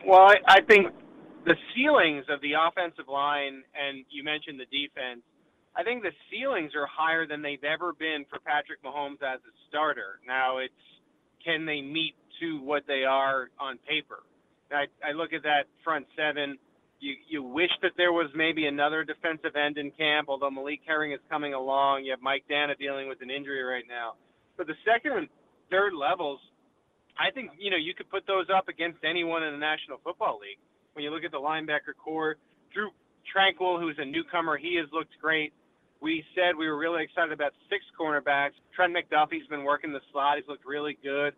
[0.05, 0.87] Well, I, I think
[1.45, 5.21] the ceilings of the offensive line, and you mentioned the defense,
[5.75, 9.53] I think the ceilings are higher than they've ever been for Patrick Mahomes as a
[9.67, 10.19] starter.
[10.25, 10.73] Now, it's
[11.43, 14.23] can they meet to what they are on paper?
[14.71, 16.57] I, I look at that front seven.
[16.99, 21.11] You, you wish that there was maybe another defensive end in camp, although Malik Herring
[21.11, 22.05] is coming along.
[22.05, 24.13] You have Mike Danna dealing with an injury right now.
[24.57, 25.27] But the second and
[25.69, 26.39] third levels,
[27.19, 30.39] I think you know you could put those up against anyone in the National Football
[30.41, 30.59] League.
[30.93, 32.37] When you look at the linebacker corps,
[32.73, 32.91] Drue
[33.27, 35.51] Tranquill, who's a newcomer, he has looked great.
[36.01, 38.55] We said we were really excited about six cornerbacks.
[38.75, 41.33] Trent McDuffie's been working the slot; he's looked really good.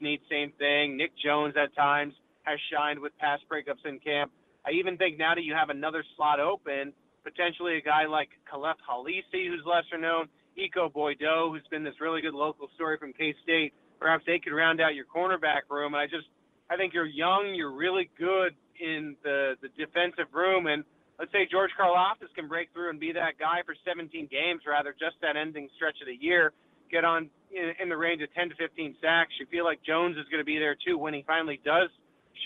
[0.00, 0.96] Need same thing.
[0.96, 4.30] Nic Jones at times has shined with pass breakups in camp.
[4.66, 6.92] I even think now that you have another slot open,
[7.24, 10.28] potentially a guy like Kahlef Hailassie, who's lesser known,
[10.58, 13.72] Ekow Boye-Doe, who's been this really good local story from K State.
[13.98, 15.94] Perhaps they could round out your cornerback room.
[15.94, 16.26] And I just,
[16.68, 20.84] I think you're young, you're really good in the the defensive room, and
[21.18, 24.92] let's say George Karlaftis can break through and be that guy for 17 games, rather
[24.92, 26.52] just that ending stretch of the year,
[26.90, 29.32] get on in, in the range of 10 to 15 sacks.
[29.38, 31.90] You feel like Jones is going to be there too when he finally does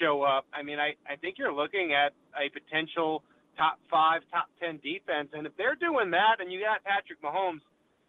[0.00, 0.46] show up.
[0.54, 3.22] I mean, I, I think you're looking at a potential
[3.56, 5.30] top five, top 10 defense.
[5.32, 7.60] And if they're doing that and you got Patrick Mahomes,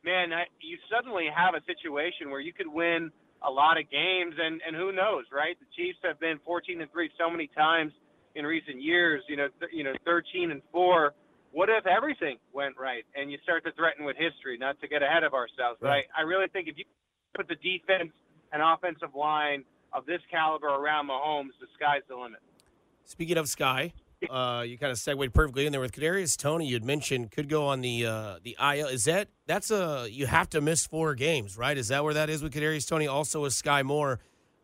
[0.03, 4.35] man, I, you suddenly have a situation where you could win a lot of games.
[4.37, 5.57] And, and who knows, right?
[5.59, 7.91] The Chiefs have been 14 and 3 so many times
[8.35, 11.13] in recent years, you know, th- you know, 13 and 4.
[11.51, 15.03] What if everything went right and you start to threaten with history, not to get
[15.03, 15.79] ahead of ourselves?
[15.81, 16.85] But I, I really think if you
[17.35, 18.11] put the defense
[18.53, 22.39] and offensive line of this caliber around Mahomes, the sky's the limit.
[23.03, 23.93] Speaking of Sky,
[24.29, 26.67] uh, you kind of segued perfectly in there with Kadarius Toney.
[26.67, 28.87] You'd mentioned could go on the uh, the IL.
[28.87, 31.77] Is that that's a you have to miss four games, right?
[31.77, 33.07] Is that where that is with Kadarius Toney?
[33.07, 34.19] Also with Sky Moore.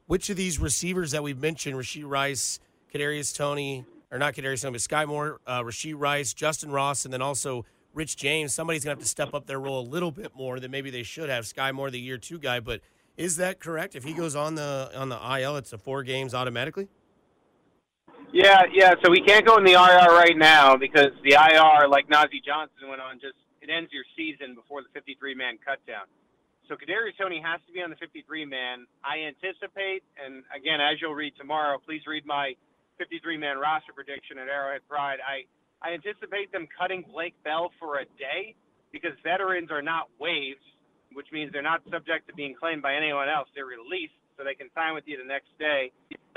[0.06, 2.62] Which of these receivers that we've mentioned, Rashee Rice,
[2.94, 7.14] Kadarius Toney, or not Kadarius Toney, but Sky Moore, uh, Rashee Rice, Justyn Ross, and
[7.14, 8.54] then also Rich James.
[8.54, 11.04] Somebody's gonna have to step up their role a little bit more than maybe they
[11.04, 11.46] should have.
[11.48, 12.82] Sky Moore, the year two guy, but
[13.18, 13.96] is that correct?
[13.96, 16.88] If he goes on the on the IL, it's a four games automatically.
[18.32, 18.94] Yeah, yeah.
[19.04, 22.90] So we can't go in the IR right now because the IR, like Nazeeh Johnson
[22.90, 26.06] went on, just it ends your season before the 53 man cut down.
[26.68, 28.86] So Kadarius Toney has to be on the 53 man.
[29.04, 32.54] I anticipate, and again, as you'll read tomorrow, please read my
[32.98, 35.20] 53 man roster prediction at Arrowhead Pride.
[35.22, 35.46] I
[35.82, 38.56] I anticipate them cutting Blake Bell for a day
[38.92, 40.66] because veterans are not waived,
[41.14, 43.48] which means they're not subject to being claimed by anyone else.
[43.54, 45.92] They're released, so they can sign with you the next day.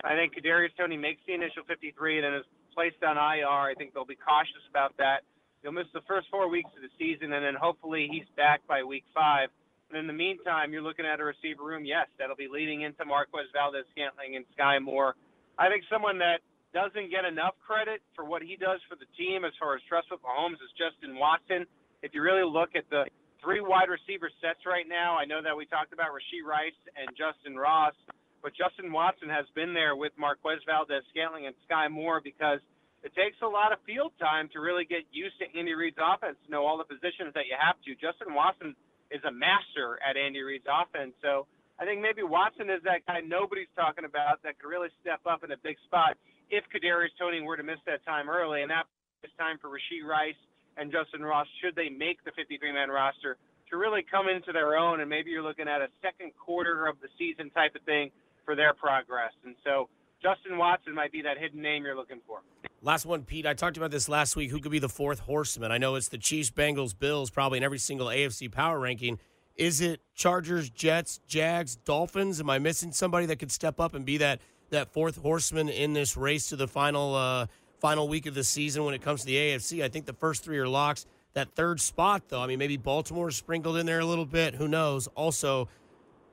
[0.05, 3.73] I think Kadarius Toney makes the initial 53 and then is placed on IR.
[3.73, 5.25] I think they'll be cautious about that.
[5.62, 8.83] He'll miss the first four weeks of the season, and then hopefully he's back by
[8.83, 9.49] week five.
[9.90, 13.05] And in the meantime, you're looking at a receiver room, yes, that'll be leading into
[13.05, 15.16] Marquez Valdes Scantling and Sky Moore.
[15.59, 16.40] I think someone that
[16.72, 20.09] doesn't get enough credit for what he does for the team as far as trust
[20.11, 21.66] with Mahomes is Justin Watson.
[22.02, 23.11] If you really look at the
[23.42, 27.11] three wide receiver sets right now, I know that we talked about Rashee Rice and
[27.18, 27.94] Justyn Ross,
[28.42, 32.62] but Justin Watson has been there with Marquez Valdes Scantling and Sky Moore because
[33.02, 36.37] it takes a lot of field time to really get used to Andy Reid's offense,
[36.48, 37.96] know all the positions that you have to.
[37.96, 38.76] Justin Watson
[39.11, 41.16] is a master at Andy Reid's offense.
[41.24, 41.48] So
[41.80, 45.42] I think maybe Watson is that guy nobody's talking about that could really step up
[45.42, 46.16] in a big spot
[46.50, 48.84] if Kadarius Toney were to miss that time early, and that
[49.24, 50.38] is time for Rashee Rice
[50.76, 53.36] and Justyn Ross, should they make the 53-man roster,
[53.70, 56.96] to really come into their own, and maybe you're looking at a second quarter of
[57.00, 58.10] the season type of thing
[58.44, 59.32] for their progress.
[59.44, 59.88] And so
[60.22, 62.40] Justin Watson might be that hidden name you're looking for.
[62.82, 63.46] Last one, Pete.
[63.46, 64.50] I talked about this last week.
[64.50, 65.70] Who could be the fourth horseman?
[65.70, 69.18] I know it's the Chiefs, Bengals, Bills, probably in every single AFC power ranking.
[69.56, 72.40] Is it Chargers, Jets, Jags, Dolphins?
[72.40, 75.92] Am I missing somebody that could step up and be that that fourth horseman in
[75.92, 77.46] this race to the final uh,
[77.80, 79.83] final week of the season when it comes to the AFC.
[79.83, 81.06] I think the first three are locks.
[81.35, 84.54] That third spot, though, I mean, maybe Baltimore sprinkled in there a little bit.
[84.56, 85.06] Who knows?
[85.14, 85.68] Also,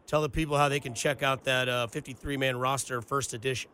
[0.08, 3.69] tell the people how they can check out that 53 uh, man roster first edition.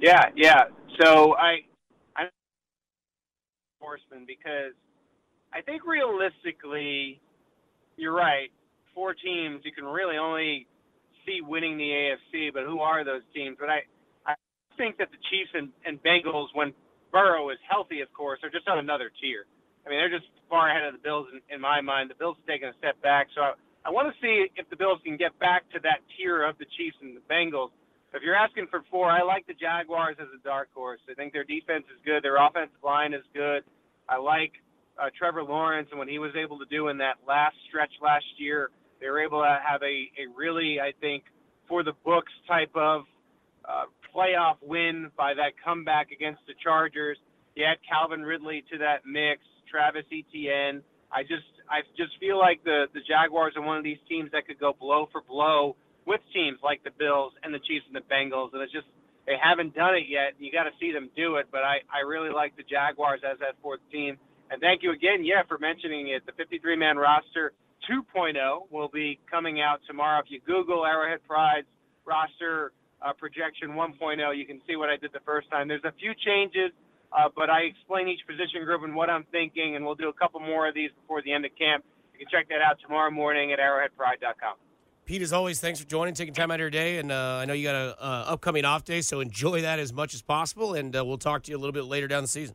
[0.00, 0.64] Yeah, yeah.
[1.00, 1.58] So I,
[2.16, 2.28] I'm
[3.80, 4.72] horseman because
[5.52, 7.20] I think realistically,
[7.96, 8.50] you're right.
[8.94, 10.66] Four teams, you can really only
[11.26, 13.56] see winning the AFC, but who are those teams?
[13.58, 13.82] But I,
[14.26, 14.34] I
[14.76, 16.72] think that the Chiefs and, and Bengals, when
[17.12, 19.46] Burrow is healthy, of course, are just on another tier.
[19.86, 22.10] I mean, they're just far ahead of the Bills in, in my mind.
[22.10, 23.52] The Bills have taken a step back, so I,
[23.84, 26.66] I want to see if the Bills can get back to that tier of the
[26.76, 27.70] Chiefs and the Bengals.
[28.14, 31.00] If you're asking for four, I like the Jaguars as a dark horse.
[31.10, 32.22] I think their defense is good.
[32.22, 33.64] Their offensive line is good.
[34.08, 34.52] I like
[35.00, 38.26] uh, Trevor Lawrence and what he was able to do in that last stretch last
[38.36, 38.70] year
[39.02, 41.24] they were able to have a, a really, I think,
[41.68, 43.02] for the books type of
[43.68, 43.84] uh,
[44.14, 47.18] playoff win by that comeback against the Chargers.
[47.56, 50.82] You add Calvin Ridley to that mix, Travis Etienne.
[51.10, 54.46] I just I just feel like the the Jaguars are one of these teams that
[54.46, 58.06] could go blow for blow with teams like the Bills and the Chiefs and the
[58.08, 58.86] Bengals, and it's just
[59.26, 60.34] they haven't done it yet.
[60.38, 63.38] You got to see them do it, but I I really like the Jaguars as
[63.40, 64.16] that fourth team.
[64.50, 66.24] And thank you again, yeah, for mentioning it.
[66.26, 67.52] The 53 man roster
[67.90, 70.20] 2.0 will be coming out tomorrow.
[70.20, 71.66] If you Google Arrowhead Pride's
[72.04, 75.68] roster uh, projection 1.0, you can see what I did the first time.
[75.68, 76.70] There's a few changes,
[77.12, 80.12] uh, but I explain each position group and what I'm thinking, and we'll do a
[80.12, 81.84] couple more of these before the end of camp.
[82.12, 84.56] You can check that out tomorrow morning at arrowheadpride.com.
[85.04, 86.98] Pete, as always, thanks for joining, taking time out of your day.
[86.98, 89.92] And uh, I know you got a uh, upcoming off day, so enjoy that as
[89.92, 90.74] much as possible.
[90.74, 92.54] And uh, we'll talk to you a little bit later down the season.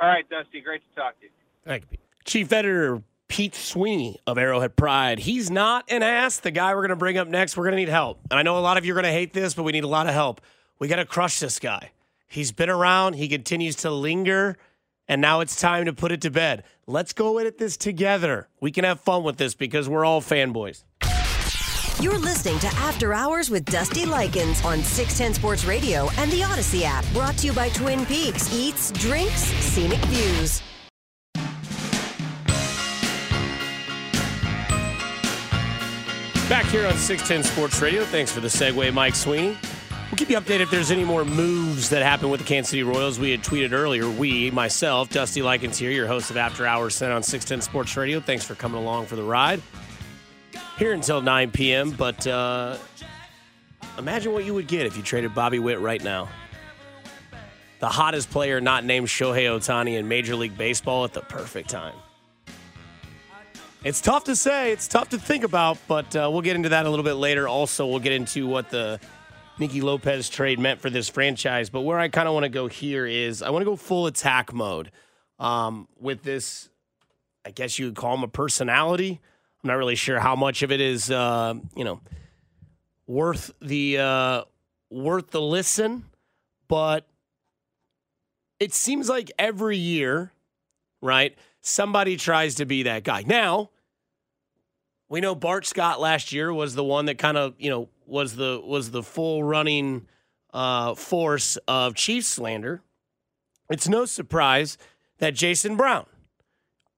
[0.00, 0.60] All right, Dusty.
[0.60, 1.30] Great to talk to you.
[1.64, 2.00] Thank you, Pete.
[2.24, 5.20] Chief Editor Pete Sweeney of Arrowhead Pride.
[5.20, 6.40] He's not an ass.
[6.40, 8.18] The guy we're going to bring up next, we're going to need help.
[8.28, 9.84] And I know a lot of you are going to hate this, but we need
[9.84, 10.40] a lot of help.
[10.80, 11.92] We got to crush this guy.
[12.26, 14.58] He's been around, he continues to linger,
[15.06, 16.64] and now it's time to put it to bed.
[16.88, 18.48] Let's go at this together.
[18.60, 20.82] We can have fun with this because we're all fanboys.
[22.00, 26.82] You're listening to After Hours with Dusty Likens on 610 Sports Radio and the Audacy
[26.82, 27.04] app.
[27.12, 30.62] Brought to you by Twin Peaks Eats, Drinks, Scenic Views.
[36.70, 38.04] Here on 610 Sports Radio.
[38.04, 39.56] Thanks for the segue, Mike Sweeney.
[39.90, 42.84] We'll keep you updated if there's any more moves that happen with the Kansas City
[42.84, 43.18] Royals.
[43.18, 47.12] We had tweeted earlier, we, myself, Dusty Likens here, your host of After Hours Sent
[47.12, 48.20] on 610 Sports Radio.
[48.20, 49.60] Thanks for coming along for the ride.
[50.78, 52.76] Here until 9 p.m., but uh,
[53.98, 56.28] imagine what you would get if you traded Bobby Witt right now.
[57.80, 61.94] The hottest player not named Shohei Ohtani in Major League Baseball at the perfect time.
[63.82, 64.72] It's tough to say.
[64.72, 67.48] It's tough to think about, but uh, we'll get into that a little bit later.
[67.48, 69.00] Also, we'll get into what the
[69.58, 71.70] Nicky Lopez trade meant for this franchise.
[71.70, 74.06] But where I kind of want to go here is I want to go full
[74.06, 74.90] attack mode
[75.38, 76.68] um, with this.
[77.46, 79.18] I guess you would call him a personality.
[79.64, 82.02] I'm not really sure how much of it is, uh, you know,
[83.06, 84.42] worth the uh,
[84.90, 86.04] worth the listen,
[86.68, 87.06] but
[88.58, 90.32] it seems like every year,
[91.00, 91.34] right?
[91.60, 93.22] Somebody tries to be that guy.
[93.26, 93.70] Now,
[95.08, 98.36] we know Bart Scott last year was the one that kind of, you know, was
[98.36, 100.06] the was the full running
[100.52, 102.82] uh, force of Chiefs slander.
[103.70, 104.78] It's no surprise
[105.18, 106.06] that Jason Brown,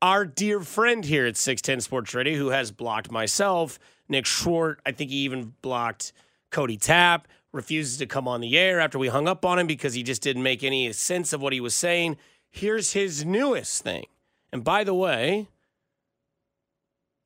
[0.00, 4.92] our dear friend here at 610 Sports Radio, who has blocked myself, Nick Schwartz, I
[4.92, 6.12] think he even blocked
[6.50, 9.94] Cody Tapp, refuses to come on the air after we hung up on him because
[9.94, 12.16] he just didn't make any sense of what he was saying.
[12.50, 14.06] Here's his newest thing.
[14.52, 15.48] And by the way,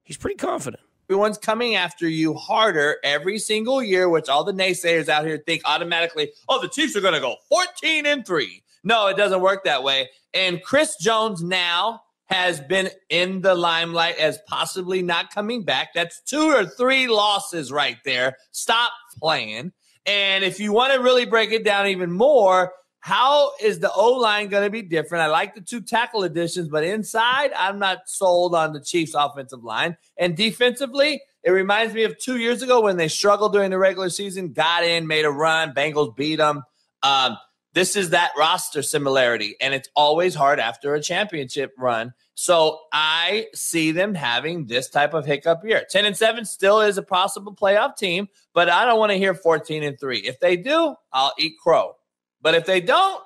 [0.04, 0.82] he's pretty confident.
[1.08, 5.62] Everyone's coming after you harder every single year, which all the naysayers out here think
[5.64, 8.62] automatically, oh, the Chiefs are going to go 14 and 3.
[8.82, 10.08] No, it doesn't work that way.
[10.34, 15.90] And Chris Jones now has been in the limelight as possibly not coming back.
[15.94, 18.36] That's two or three losses right there.
[18.50, 19.72] Stop playing.
[20.06, 22.72] And if you want to really break it down even more,
[23.06, 25.22] how is the O line going to be different?
[25.22, 29.62] I like the two tackle additions, but inside, I'm not sold on the Chiefs' offensive
[29.62, 29.96] line.
[30.16, 34.10] And defensively, it reminds me of two years ago when they struggled during the regular
[34.10, 36.64] season, got in, made a run, Bengals beat them.
[37.04, 37.36] Um,
[37.74, 42.12] this is that roster similarity, and it's always hard after a championship run.
[42.34, 45.86] So I see them having this type of hiccup year.
[45.88, 49.32] 10 and 7 still is a possible playoff team, but I don't want to hear
[49.32, 50.18] 14 and 3.
[50.18, 51.94] If they do, I'll eat crow.
[52.40, 53.22] But if they don't,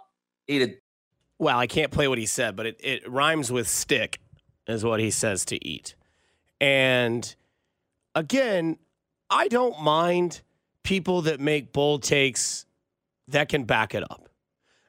[0.49, 0.83] eat it.
[1.39, 4.21] Well, I can't play what he said, but it, it rhymes with stick,
[4.67, 5.95] is what he says to eat.
[6.61, 7.35] And
[8.15, 8.79] again,
[9.31, 10.43] I don't mind
[10.83, 12.67] people that make bold takes
[13.29, 14.29] that can back it up.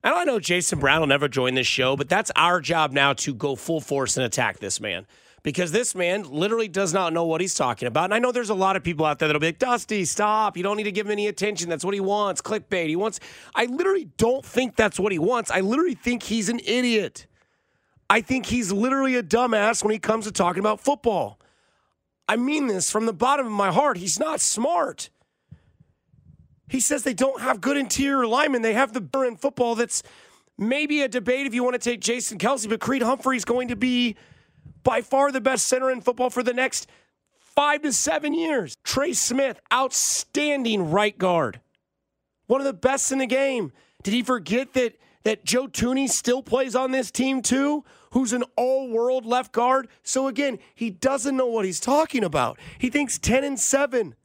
[0.03, 3.13] And I know Jason Brown will never join this show, but that's our job now
[3.13, 5.05] to go full force and attack this man
[5.43, 8.05] because this man literally does not know what he's talking about.
[8.05, 10.55] And I know there's a lot of people out there that'll be like, Dusty, stop.
[10.55, 11.69] You don't need to give him any attention.
[11.69, 12.41] That's what he wants.
[12.41, 12.87] Clickbait.
[12.87, 13.19] He wants.
[13.55, 15.49] I literally don't think that's what he wants.
[15.49, 17.25] I literally think he's an idiot.
[18.09, 21.39] I think he's literally a dumbass when he comes to talking about football.
[22.27, 23.97] I mean this from the bottom of my heart.
[23.97, 25.09] He's not smart.
[26.69, 28.61] He says they don't have good interior linemen.
[28.61, 30.03] They have the burr in football that's
[30.57, 33.75] maybe a debate if you want to take Jason Kelce, but Creed Humphrey's going to
[33.75, 34.15] be
[34.83, 36.87] by far the best center in football for the next
[37.39, 38.77] five to seven years.
[38.83, 41.59] Trey Smith, outstanding right guard,
[42.47, 43.71] one of the best in the game.
[44.03, 47.83] Did he forget that that Joe Thuney still plays on this team too?
[48.11, 49.87] Who's an all-world left guard?
[50.03, 52.59] So again, he doesn't know what he's talking about.
[52.77, 54.15] He thinks 10 and 7.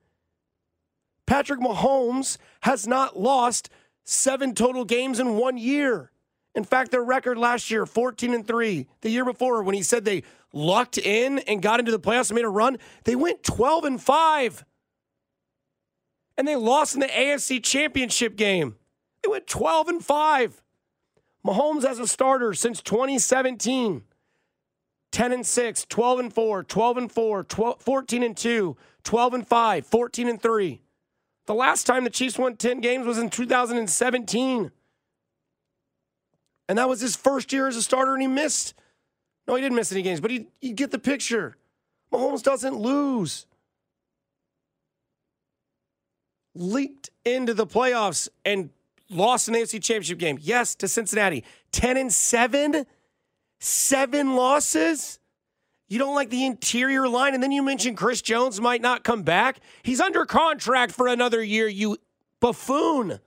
[1.26, 3.68] Patrick Mahomes has not lost
[4.04, 6.10] seven total games in one year.
[6.54, 8.86] In fact, their record last year, 14 and 3.
[9.02, 10.22] The year before, when he said they
[10.56, 14.02] lucked in and got into the playoffs and made a run, they went 12 and
[14.02, 14.64] 5.
[16.38, 18.76] And they lost in the AFC championship game.
[19.22, 20.62] They went 12 and 5.
[21.46, 24.02] Mahomes as a starter since 2017.
[25.12, 29.46] 10 and 6, 12 and 4, 12 and 4, 12, 14 and 2, 12 and
[29.46, 30.82] 5, 14 and 3.
[31.46, 34.72] The last time the Chiefs won 10 games was in 2017.
[36.68, 38.74] And that was his first year as a starter, and he missed.
[39.46, 41.56] No, he didn't miss any games, but he, you get the picture.
[42.12, 43.46] Mahomes doesn't lose.
[46.56, 48.70] leaked into the playoffs and
[49.10, 50.38] lost an AFC championship game.
[50.40, 51.44] Yes, to Cincinnati.
[51.72, 52.86] 10 and 7.
[53.58, 55.18] Seven losses.
[55.88, 59.22] You don't like the interior line, and then you mentioned Chris Jones might not come
[59.22, 59.60] back.
[59.82, 61.96] He's under contract for another year, you
[62.40, 63.20] buffoon.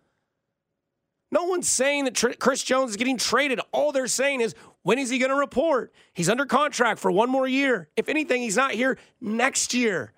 [1.32, 3.62] No one's saying that Tr- Chris Jones is getting traded.
[3.72, 4.56] All they're saying is,
[4.90, 5.94] when is he going to report?
[6.16, 7.90] He's under contract for one more year.
[7.96, 10.14] If anything, he's not here next year.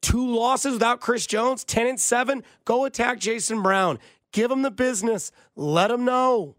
[0.00, 2.42] Two losses without Chris Jones, 10 and 7.
[2.64, 3.98] Go attack Jason Brown.
[4.32, 5.32] Give him the business.
[5.54, 6.56] Let him know.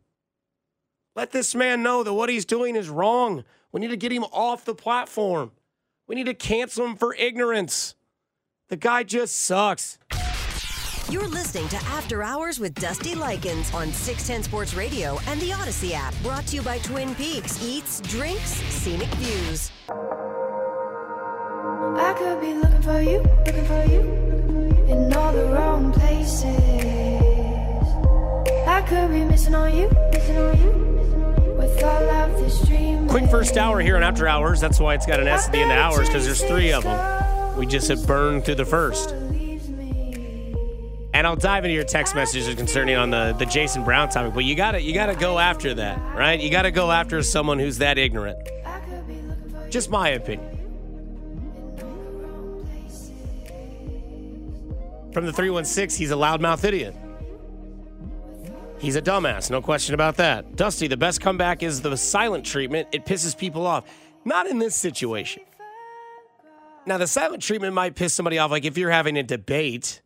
[1.15, 3.43] Let this man know that what he's doing is wrong.
[3.71, 5.49] We need to get him off the platform.
[6.05, 7.95] We need to cancel him for ignorance.
[8.69, 9.97] The guy just sucks.
[11.11, 15.91] You're listening to After Hours with Dusty Likens on 610 Sports Radio and the Audacy
[15.93, 16.15] app.
[16.23, 19.69] Brought to you by Twin Peaks Eats, Drinks, Scenic Views.
[19.87, 23.99] I could be looking for you, looking for you
[24.91, 26.43] in all the wrong places.
[28.67, 30.71] I could be missing on you, missing on you
[31.55, 33.07] with all of this dream.
[33.07, 34.59] Quick first hour here on After Hours.
[34.59, 36.81] That's why it's got an S at the end of hours because there's three of
[36.83, 37.57] them.
[37.59, 39.13] We just have burned through the first.
[41.16, 44.43] And I'll dive into your text messages concerning on the, the Jason Brown topic, but
[44.43, 46.38] you gotta you gotta go after that, right?
[46.38, 48.38] You gotta go after someone who's that ignorant.
[49.70, 50.51] Just my opinion.
[55.13, 56.93] From the 316, he's a loudmouth idiot.
[58.78, 60.57] He's a dumbass, no question about that.
[60.57, 62.89] Dusty, the best comeback is the silent treatment.
[62.91, 63.86] It pisses people off.
[64.26, 65.43] Not in this situation.
[66.86, 70.01] Now, the silent treatment might piss somebody off, like if you're having a debate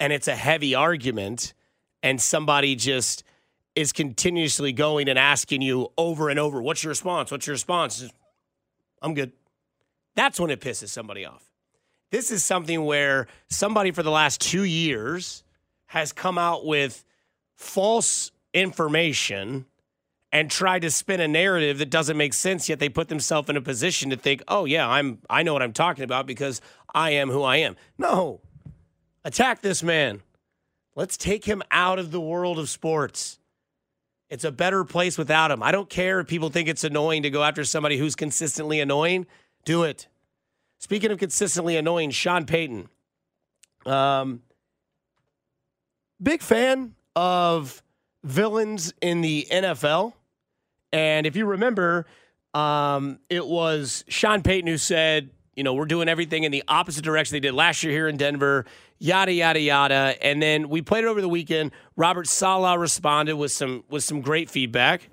[0.00, 1.54] and it's a heavy argument
[2.02, 3.24] and somebody just
[3.74, 7.30] is continuously going and asking you over and over, What's your response?
[7.30, 8.08] What's your response?
[9.02, 9.32] I'm good.
[10.14, 11.44] That's when it pisses somebody off.
[12.10, 15.44] This is something where somebody for the last two years
[15.86, 17.04] has come out with
[17.54, 19.66] false information
[20.32, 23.56] and tried to spin a narrative that doesn't make sense yet they put themselves in
[23.56, 26.60] a position to think oh yeah i'm i know what i'm talking about because
[26.94, 28.40] i am who i am no
[29.28, 30.22] attack this man.
[30.96, 33.38] Let's take him out of the world of sports.
[34.30, 35.62] It's a better place without him.
[35.62, 39.26] I don't care if people think it's annoying to go after somebody who's consistently annoying.
[39.64, 40.08] Do it.
[40.78, 42.88] Speaking of consistently annoying sean payton.
[43.84, 44.42] Um
[46.20, 47.82] big fan of
[48.24, 50.14] villains in the NFL.
[50.92, 52.06] And if you remember,
[52.54, 57.02] um, it was Sean Payton who said, you know, we're doing everything in the opposite
[57.02, 58.64] direction they did last year here in Denver,
[59.00, 60.14] yada yada yada.
[60.22, 61.72] And then we played it over the weekend.
[61.96, 65.10] Robert Saleh responded with some with some great feedback.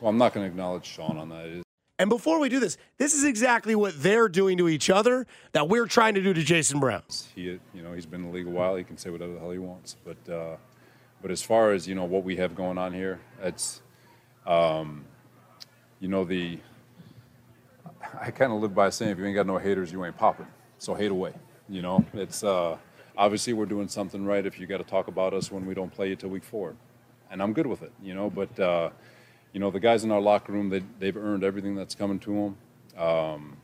[0.00, 1.64] Well, I'm not going to acknowledge Sean on that.
[1.98, 5.68] And before we do this, this is exactly what they're doing to each other that
[5.68, 7.02] we're trying to do to Jason Brown.
[7.34, 8.76] He, you know, he's been in the league a while.
[8.76, 9.96] He can say whatever the hell he wants.
[10.04, 10.56] But, uh,
[11.20, 13.82] but as far as you know, what we have going on here, it's,
[14.46, 15.04] um,
[15.98, 16.60] you know, the.
[18.20, 20.46] I kind of live by saying, if you ain't got no haters, you ain't popping.
[20.78, 21.32] So hate away.
[21.68, 22.76] You know, it's uh,
[23.16, 24.44] obviously we're doing something right.
[24.44, 26.74] If you got to talk about us when we don't play you till week four,
[27.30, 27.92] and I'm good with it.
[28.02, 28.90] You know, but uh,
[29.52, 32.54] you know the guys in our locker room, they, they've earned everything that's coming to
[32.96, 33.02] them.
[33.02, 33.56] Um,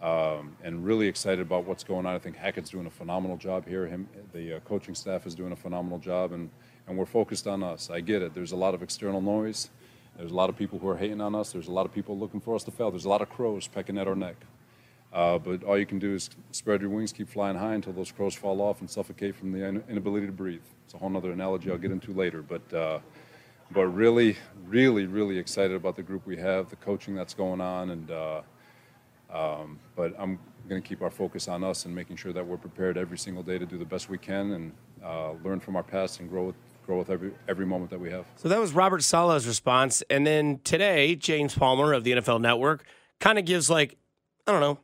[0.00, 2.14] um, and really excited about what's going on.
[2.14, 3.86] I think Hackett's doing a phenomenal job here.
[3.86, 6.50] Him, the uh, coaching staff is doing a phenomenal job, and,
[6.88, 7.88] and we're focused on us.
[7.88, 8.34] I get it.
[8.34, 9.70] There's a lot of external noise.
[10.16, 11.52] There's a lot of people who are hating on us.
[11.52, 12.90] There's a lot of people looking for us to fail.
[12.90, 14.36] There's a lot of crows pecking at our neck.
[15.12, 18.10] Uh, but all you can do is spread your wings, keep flying high until those
[18.10, 20.62] crows fall off and suffocate from the inability to breathe.
[20.84, 22.42] It's a whole other analogy I'll get into later.
[22.42, 22.98] But uh,
[23.72, 24.36] but really,
[24.66, 28.42] really, really excited about the group we have, the coaching that's going on, and uh,
[29.32, 30.38] um, but I'm
[30.68, 33.42] going to keep our focus on us and making sure that we're prepared every single
[33.42, 36.54] day to do the best we can and uh, learn from our past and grow
[36.86, 38.24] grow with every every moment that we have.
[38.36, 40.02] So that was Robert Saleh's response.
[40.10, 42.84] And then today, James Palmer of the NFL Network
[43.20, 43.96] kind of gives like,
[44.46, 44.78] I don't know,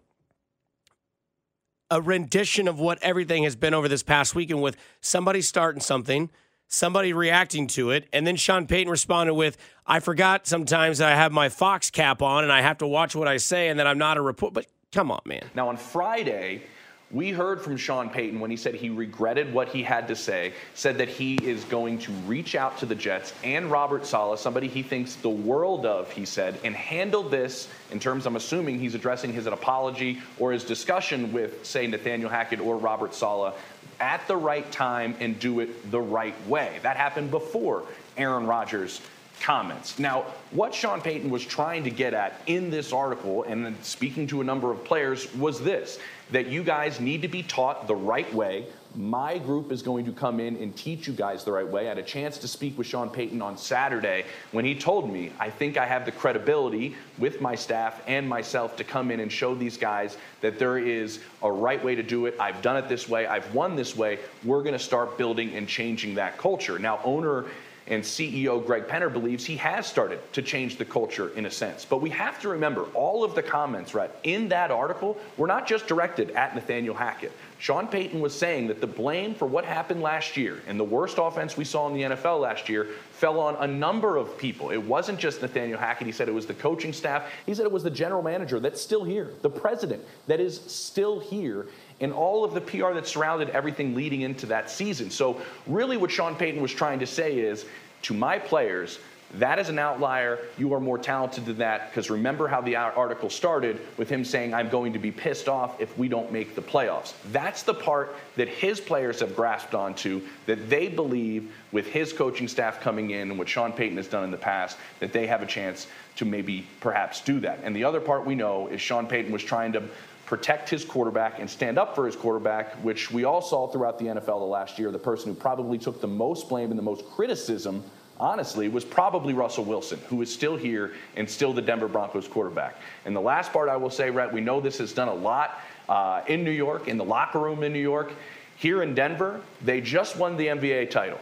[1.91, 6.31] a rendition of what everything has been over this past weekend with somebody starting something,
[6.67, 11.17] somebody reacting to it, and then Sean Payton responded with, I forgot sometimes that I
[11.17, 13.87] have my Fox cap on and I have to watch what I say and that
[13.87, 14.53] I'm not a report.
[14.53, 15.49] But come on, man.
[15.55, 16.63] Now, on Friday,
[17.11, 20.53] we heard from Sean Payton when he said he regretted what he had to say,
[20.75, 24.69] said that he is going to reach out to the Jets and Robert Saleh, somebody
[24.69, 28.95] he thinks the world of, he said, and handle this in terms, I'm assuming he's
[28.95, 33.55] addressing his apology or his discussion with, say, Nathaniel Hackett or Robert Saleh
[34.01, 36.79] at the right time and do it the right way.
[36.83, 37.85] That happened before
[38.19, 39.01] Aaron Rodgers
[39.41, 39.99] comments.
[39.99, 44.41] Now, what Sean Payton was trying to get at in this article and speaking to
[44.41, 45.99] a number of players was this
[46.31, 48.67] that you guys need to be taught the right way.
[48.95, 51.87] My group is going to come in and teach you guys the right way.
[51.87, 55.31] I had a chance to speak with Sean Payton on Saturday when he told me,
[55.39, 59.31] I think I have the credibility with my staff and myself to come in and
[59.31, 62.35] show these guys that there is a right way to do it.
[62.41, 64.19] I've done it this way, I've won this way.
[64.43, 66.79] We're going to start building and changing that culture.
[66.79, 67.45] Now, owner
[67.89, 71.85] and CEO Greg Penner believes he has started to change the culture in a sense.
[71.85, 75.67] But we have to remember all of the comments, right, in that article were not
[75.67, 77.33] just directed at Nathaniel Hackett.
[77.59, 81.19] Sean Payton was saying that the blame for what happened last year and the worst
[81.19, 84.71] offense we saw in the NFL last year fell on a number of people.
[84.71, 86.07] It wasn't just Nathaniel Hackett.
[86.07, 87.29] He said it was the coaching staff.
[87.47, 91.19] He said it was the general manager that's still here, the president that is still
[91.19, 91.67] here
[92.01, 95.11] and all of the PR that surrounded everything leading into that season.
[95.11, 97.67] So, really, what Sean Payton was trying to say is
[98.03, 98.99] to my players,
[99.35, 100.39] that is an outlier.
[100.57, 101.91] You are more talented than that.
[101.91, 105.79] Because remember how the article started with him saying, I'm going to be pissed off
[105.81, 107.13] if we don't make the playoffs.
[107.31, 112.49] That's the part that his players have grasped onto, that they believe with his coaching
[112.49, 115.43] staff coming in and what Sean Payton has done in the past, that they have
[115.43, 117.61] a chance to maybe perhaps do that.
[117.63, 119.83] And the other part we know is Sean Payton was trying to
[120.29, 124.05] protect his quarterback and stand up for his quarterback, which we all saw throughout the
[124.05, 124.91] NFL the last year.
[124.91, 127.83] The person who probably took the most blame and the most criticism,
[128.21, 132.77] honestly, was probably Russell Wilson, who is still here and still the Denver Broncos quarterback.
[133.07, 135.61] And the last part I will say, Rhett, we know this has done a lot
[135.89, 138.13] uh, in New York, in the locker room in New York.
[138.57, 141.21] Here in Denver, they just won the NBA title.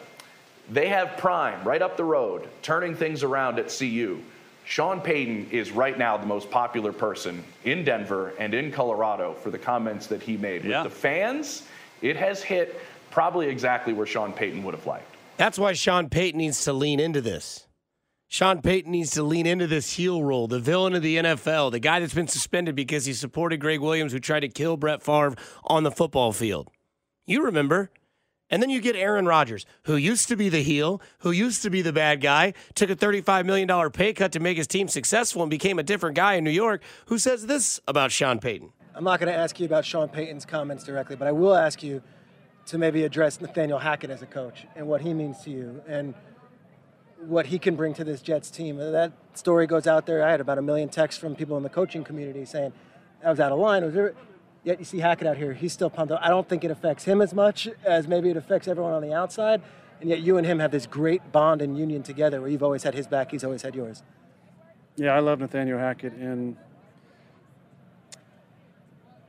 [0.69, 4.21] They have Prime right up the road, turning things around at CU.
[4.67, 9.51] Sean Payton is right now the most popular person in Denver and in Colorado for
[9.51, 10.65] the comments that he made.
[10.65, 10.83] Yeah.
[10.83, 11.63] With the fans,
[12.03, 12.81] it has hit
[13.13, 15.15] probably exactly where Sean Payton would have liked.
[15.37, 17.69] That's why Sean Payton needs to lean into this.
[18.27, 21.79] Sean Payton needs to lean into this heel role, the villain of the NFL, the
[21.79, 25.37] guy that's been suspended because he supported Gregg Williams, who tried to kill Brett Favre
[25.63, 26.69] on the football field.
[27.25, 27.93] You remember.
[28.51, 31.71] And then you get Aaron Rodgers, who used to be the heel, who used to
[31.71, 35.43] be the bad guy, took a $35 million pay cut to make his team successful
[35.43, 38.73] and became a different guy in New York, who says this about Sean Payton.
[38.95, 41.83] I'm not going to ask you about Sean Payton's comments directly, but I will ask
[41.83, 42.03] you
[42.67, 46.15] to maybe address Nathaniel Hackett as a coach and what he means to you and
[47.19, 48.77] what he can bring to this Jets team.
[48.77, 50.23] That story goes out there.
[50.23, 52.73] I had about a million texts from people in the coaching community saying
[53.23, 54.15] that was out of line.
[54.67, 56.19] Yet you see Hackett out here, he's still pumped up.
[56.21, 59.13] I don't think it affects him as much as maybe it affects everyone on the
[59.13, 59.63] outside.
[60.01, 62.83] And yet you and him have this great bond and union together where you've always
[62.83, 64.03] had his back, he's always had yours.
[64.97, 66.15] Yeah, I love Nathaniel Hackett.
[66.15, 66.57] And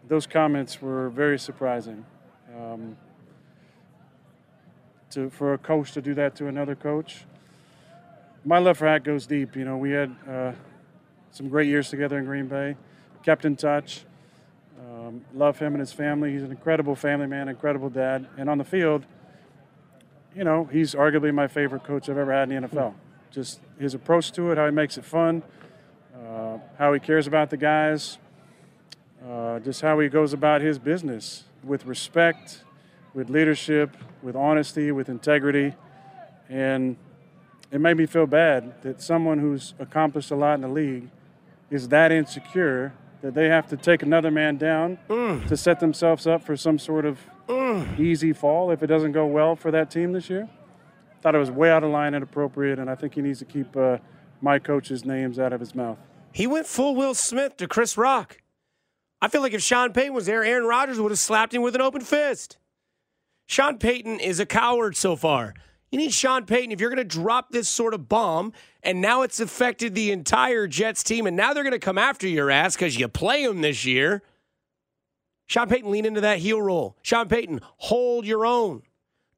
[0.07, 2.03] those comments were very surprising.
[2.57, 2.97] Um,
[5.11, 7.25] to, for a coach to do that to another coach.
[8.43, 9.55] My love for Hack goes deep.
[9.55, 10.53] You know, we had uh,
[11.29, 12.75] some great years together in Green Bay,
[13.21, 14.03] kept in touch.
[15.07, 16.33] Um, love him and his family.
[16.33, 18.27] He's an incredible family man, incredible dad.
[18.37, 19.05] And on the field,
[20.35, 22.93] you know, he's arguably my favorite coach I've ever had in the NFL.
[23.31, 25.43] Just his approach to it, how he makes it fun,
[26.13, 28.17] uh, how he cares about the guys,
[29.25, 32.63] uh, just how he goes about his business with respect,
[33.13, 35.73] with leadership, with honesty, with integrity.
[36.49, 36.97] And
[37.71, 41.09] it made me feel bad that someone who's accomplished a lot in the league
[41.69, 45.47] is that insecure that they have to take another man down Mm.
[45.47, 47.19] to set themselves up for some sort of
[47.99, 50.47] easy fall if it doesn't go well for that team this year.
[51.21, 53.45] Thought it was way out of line and appropriate, and I think he needs to
[53.45, 53.97] keep uh,
[54.41, 55.97] my coach's names out of his mouth.
[56.31, 58.37] He went full Will Smith to Chris Rock.
[59.21, 61.73] I feel like if Sean Payton was there, Aaron Rodgers would have slapped him with
[61.73, 62.57] an open fist.
[63.47, 65.53] Sean Payton is a coward so far.
[65.91, 69.21] You need Sean Payton if you're going to drop this sort of bomb, and now
[69.21, 72.75] it's affected the entire Jets team, and now they're going to come after your ass
[72.75, 74.21] because you play them this year.
[75.45, 76.97] Sean Payton, lean into that heel role.
[77.01, 78.83] Sean Payton, hold your own.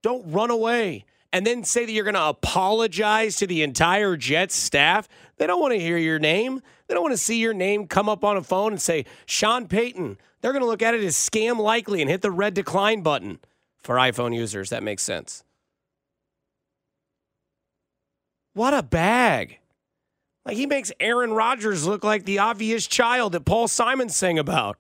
[0.01, 4.55] Don't run away and then say that you're going to apologize to the entire Jets
[4.55, 5.07] staff.
[5.37, 6.61] They don't want to hear your name.
[6.87, 9.67] They don't want to see your name come up on a phone and say, Sean
[9.67, 10.17] Payton.
[10.41, 13.39] They're going to look at it as scam likely and hit the red decline button.
[13.83, 15.43] For iPhone users, that makes sense.
[18.53, 19.59] What a bag.
[20.45, 24.77] Like he makes Aaron Rodgers look like the obvious child that Paul Simon sang about.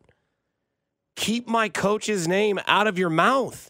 [1.15, 3.69] Keep my coach's name out of your mouth.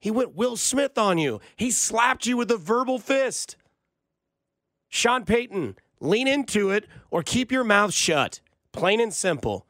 [0.00, 1.40] He went Will Smith on you.
[1.56, 3.56] He slapped you with a verbal fist.
[4.88, 8.40] Sean Payton, lean into it or keep your mouth shut.
[8.72, 9.66] Plain and simple.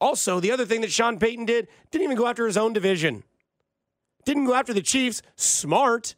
[0.00, 3.24] Also, the other thing that Sean Payton did, didn't even go after his own division.
[4.24, 5.22] Didn't go after the Chiefs.
[5.36, 6.14] Smart.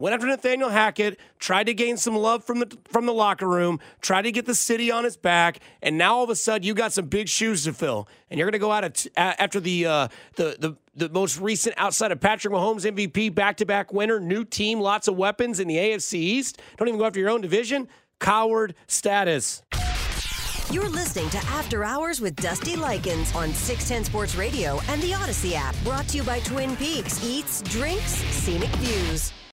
[0.00, 3.80] Went after Nathaniel Hackett, tried to gain some love from the from the locker room,
[4.00, 6.72] tried to get the city on his back, and now all of a sudden you
[6.72, 10.08] got some big shoes to fill, and you're going to go out after the uh,
[10.36, 14.42] the the the most recent outside of Patrick Mahomes MVP back to back winner, new
[14.42, 16.62] team, lots of weapons in the AFC East.
[16.78, 17.86] Don't even go after your own division.
[18.20, 19.62] Coward status.
[20.70, 25.52] You're listening to After Hours with Dusty Likens on 610 Sports Radio and the Audacy
[25.52, 25.74] app.
[25.84, 29.32] Brought to you by Twin Peaks Eats, Drinks, Scenic Views.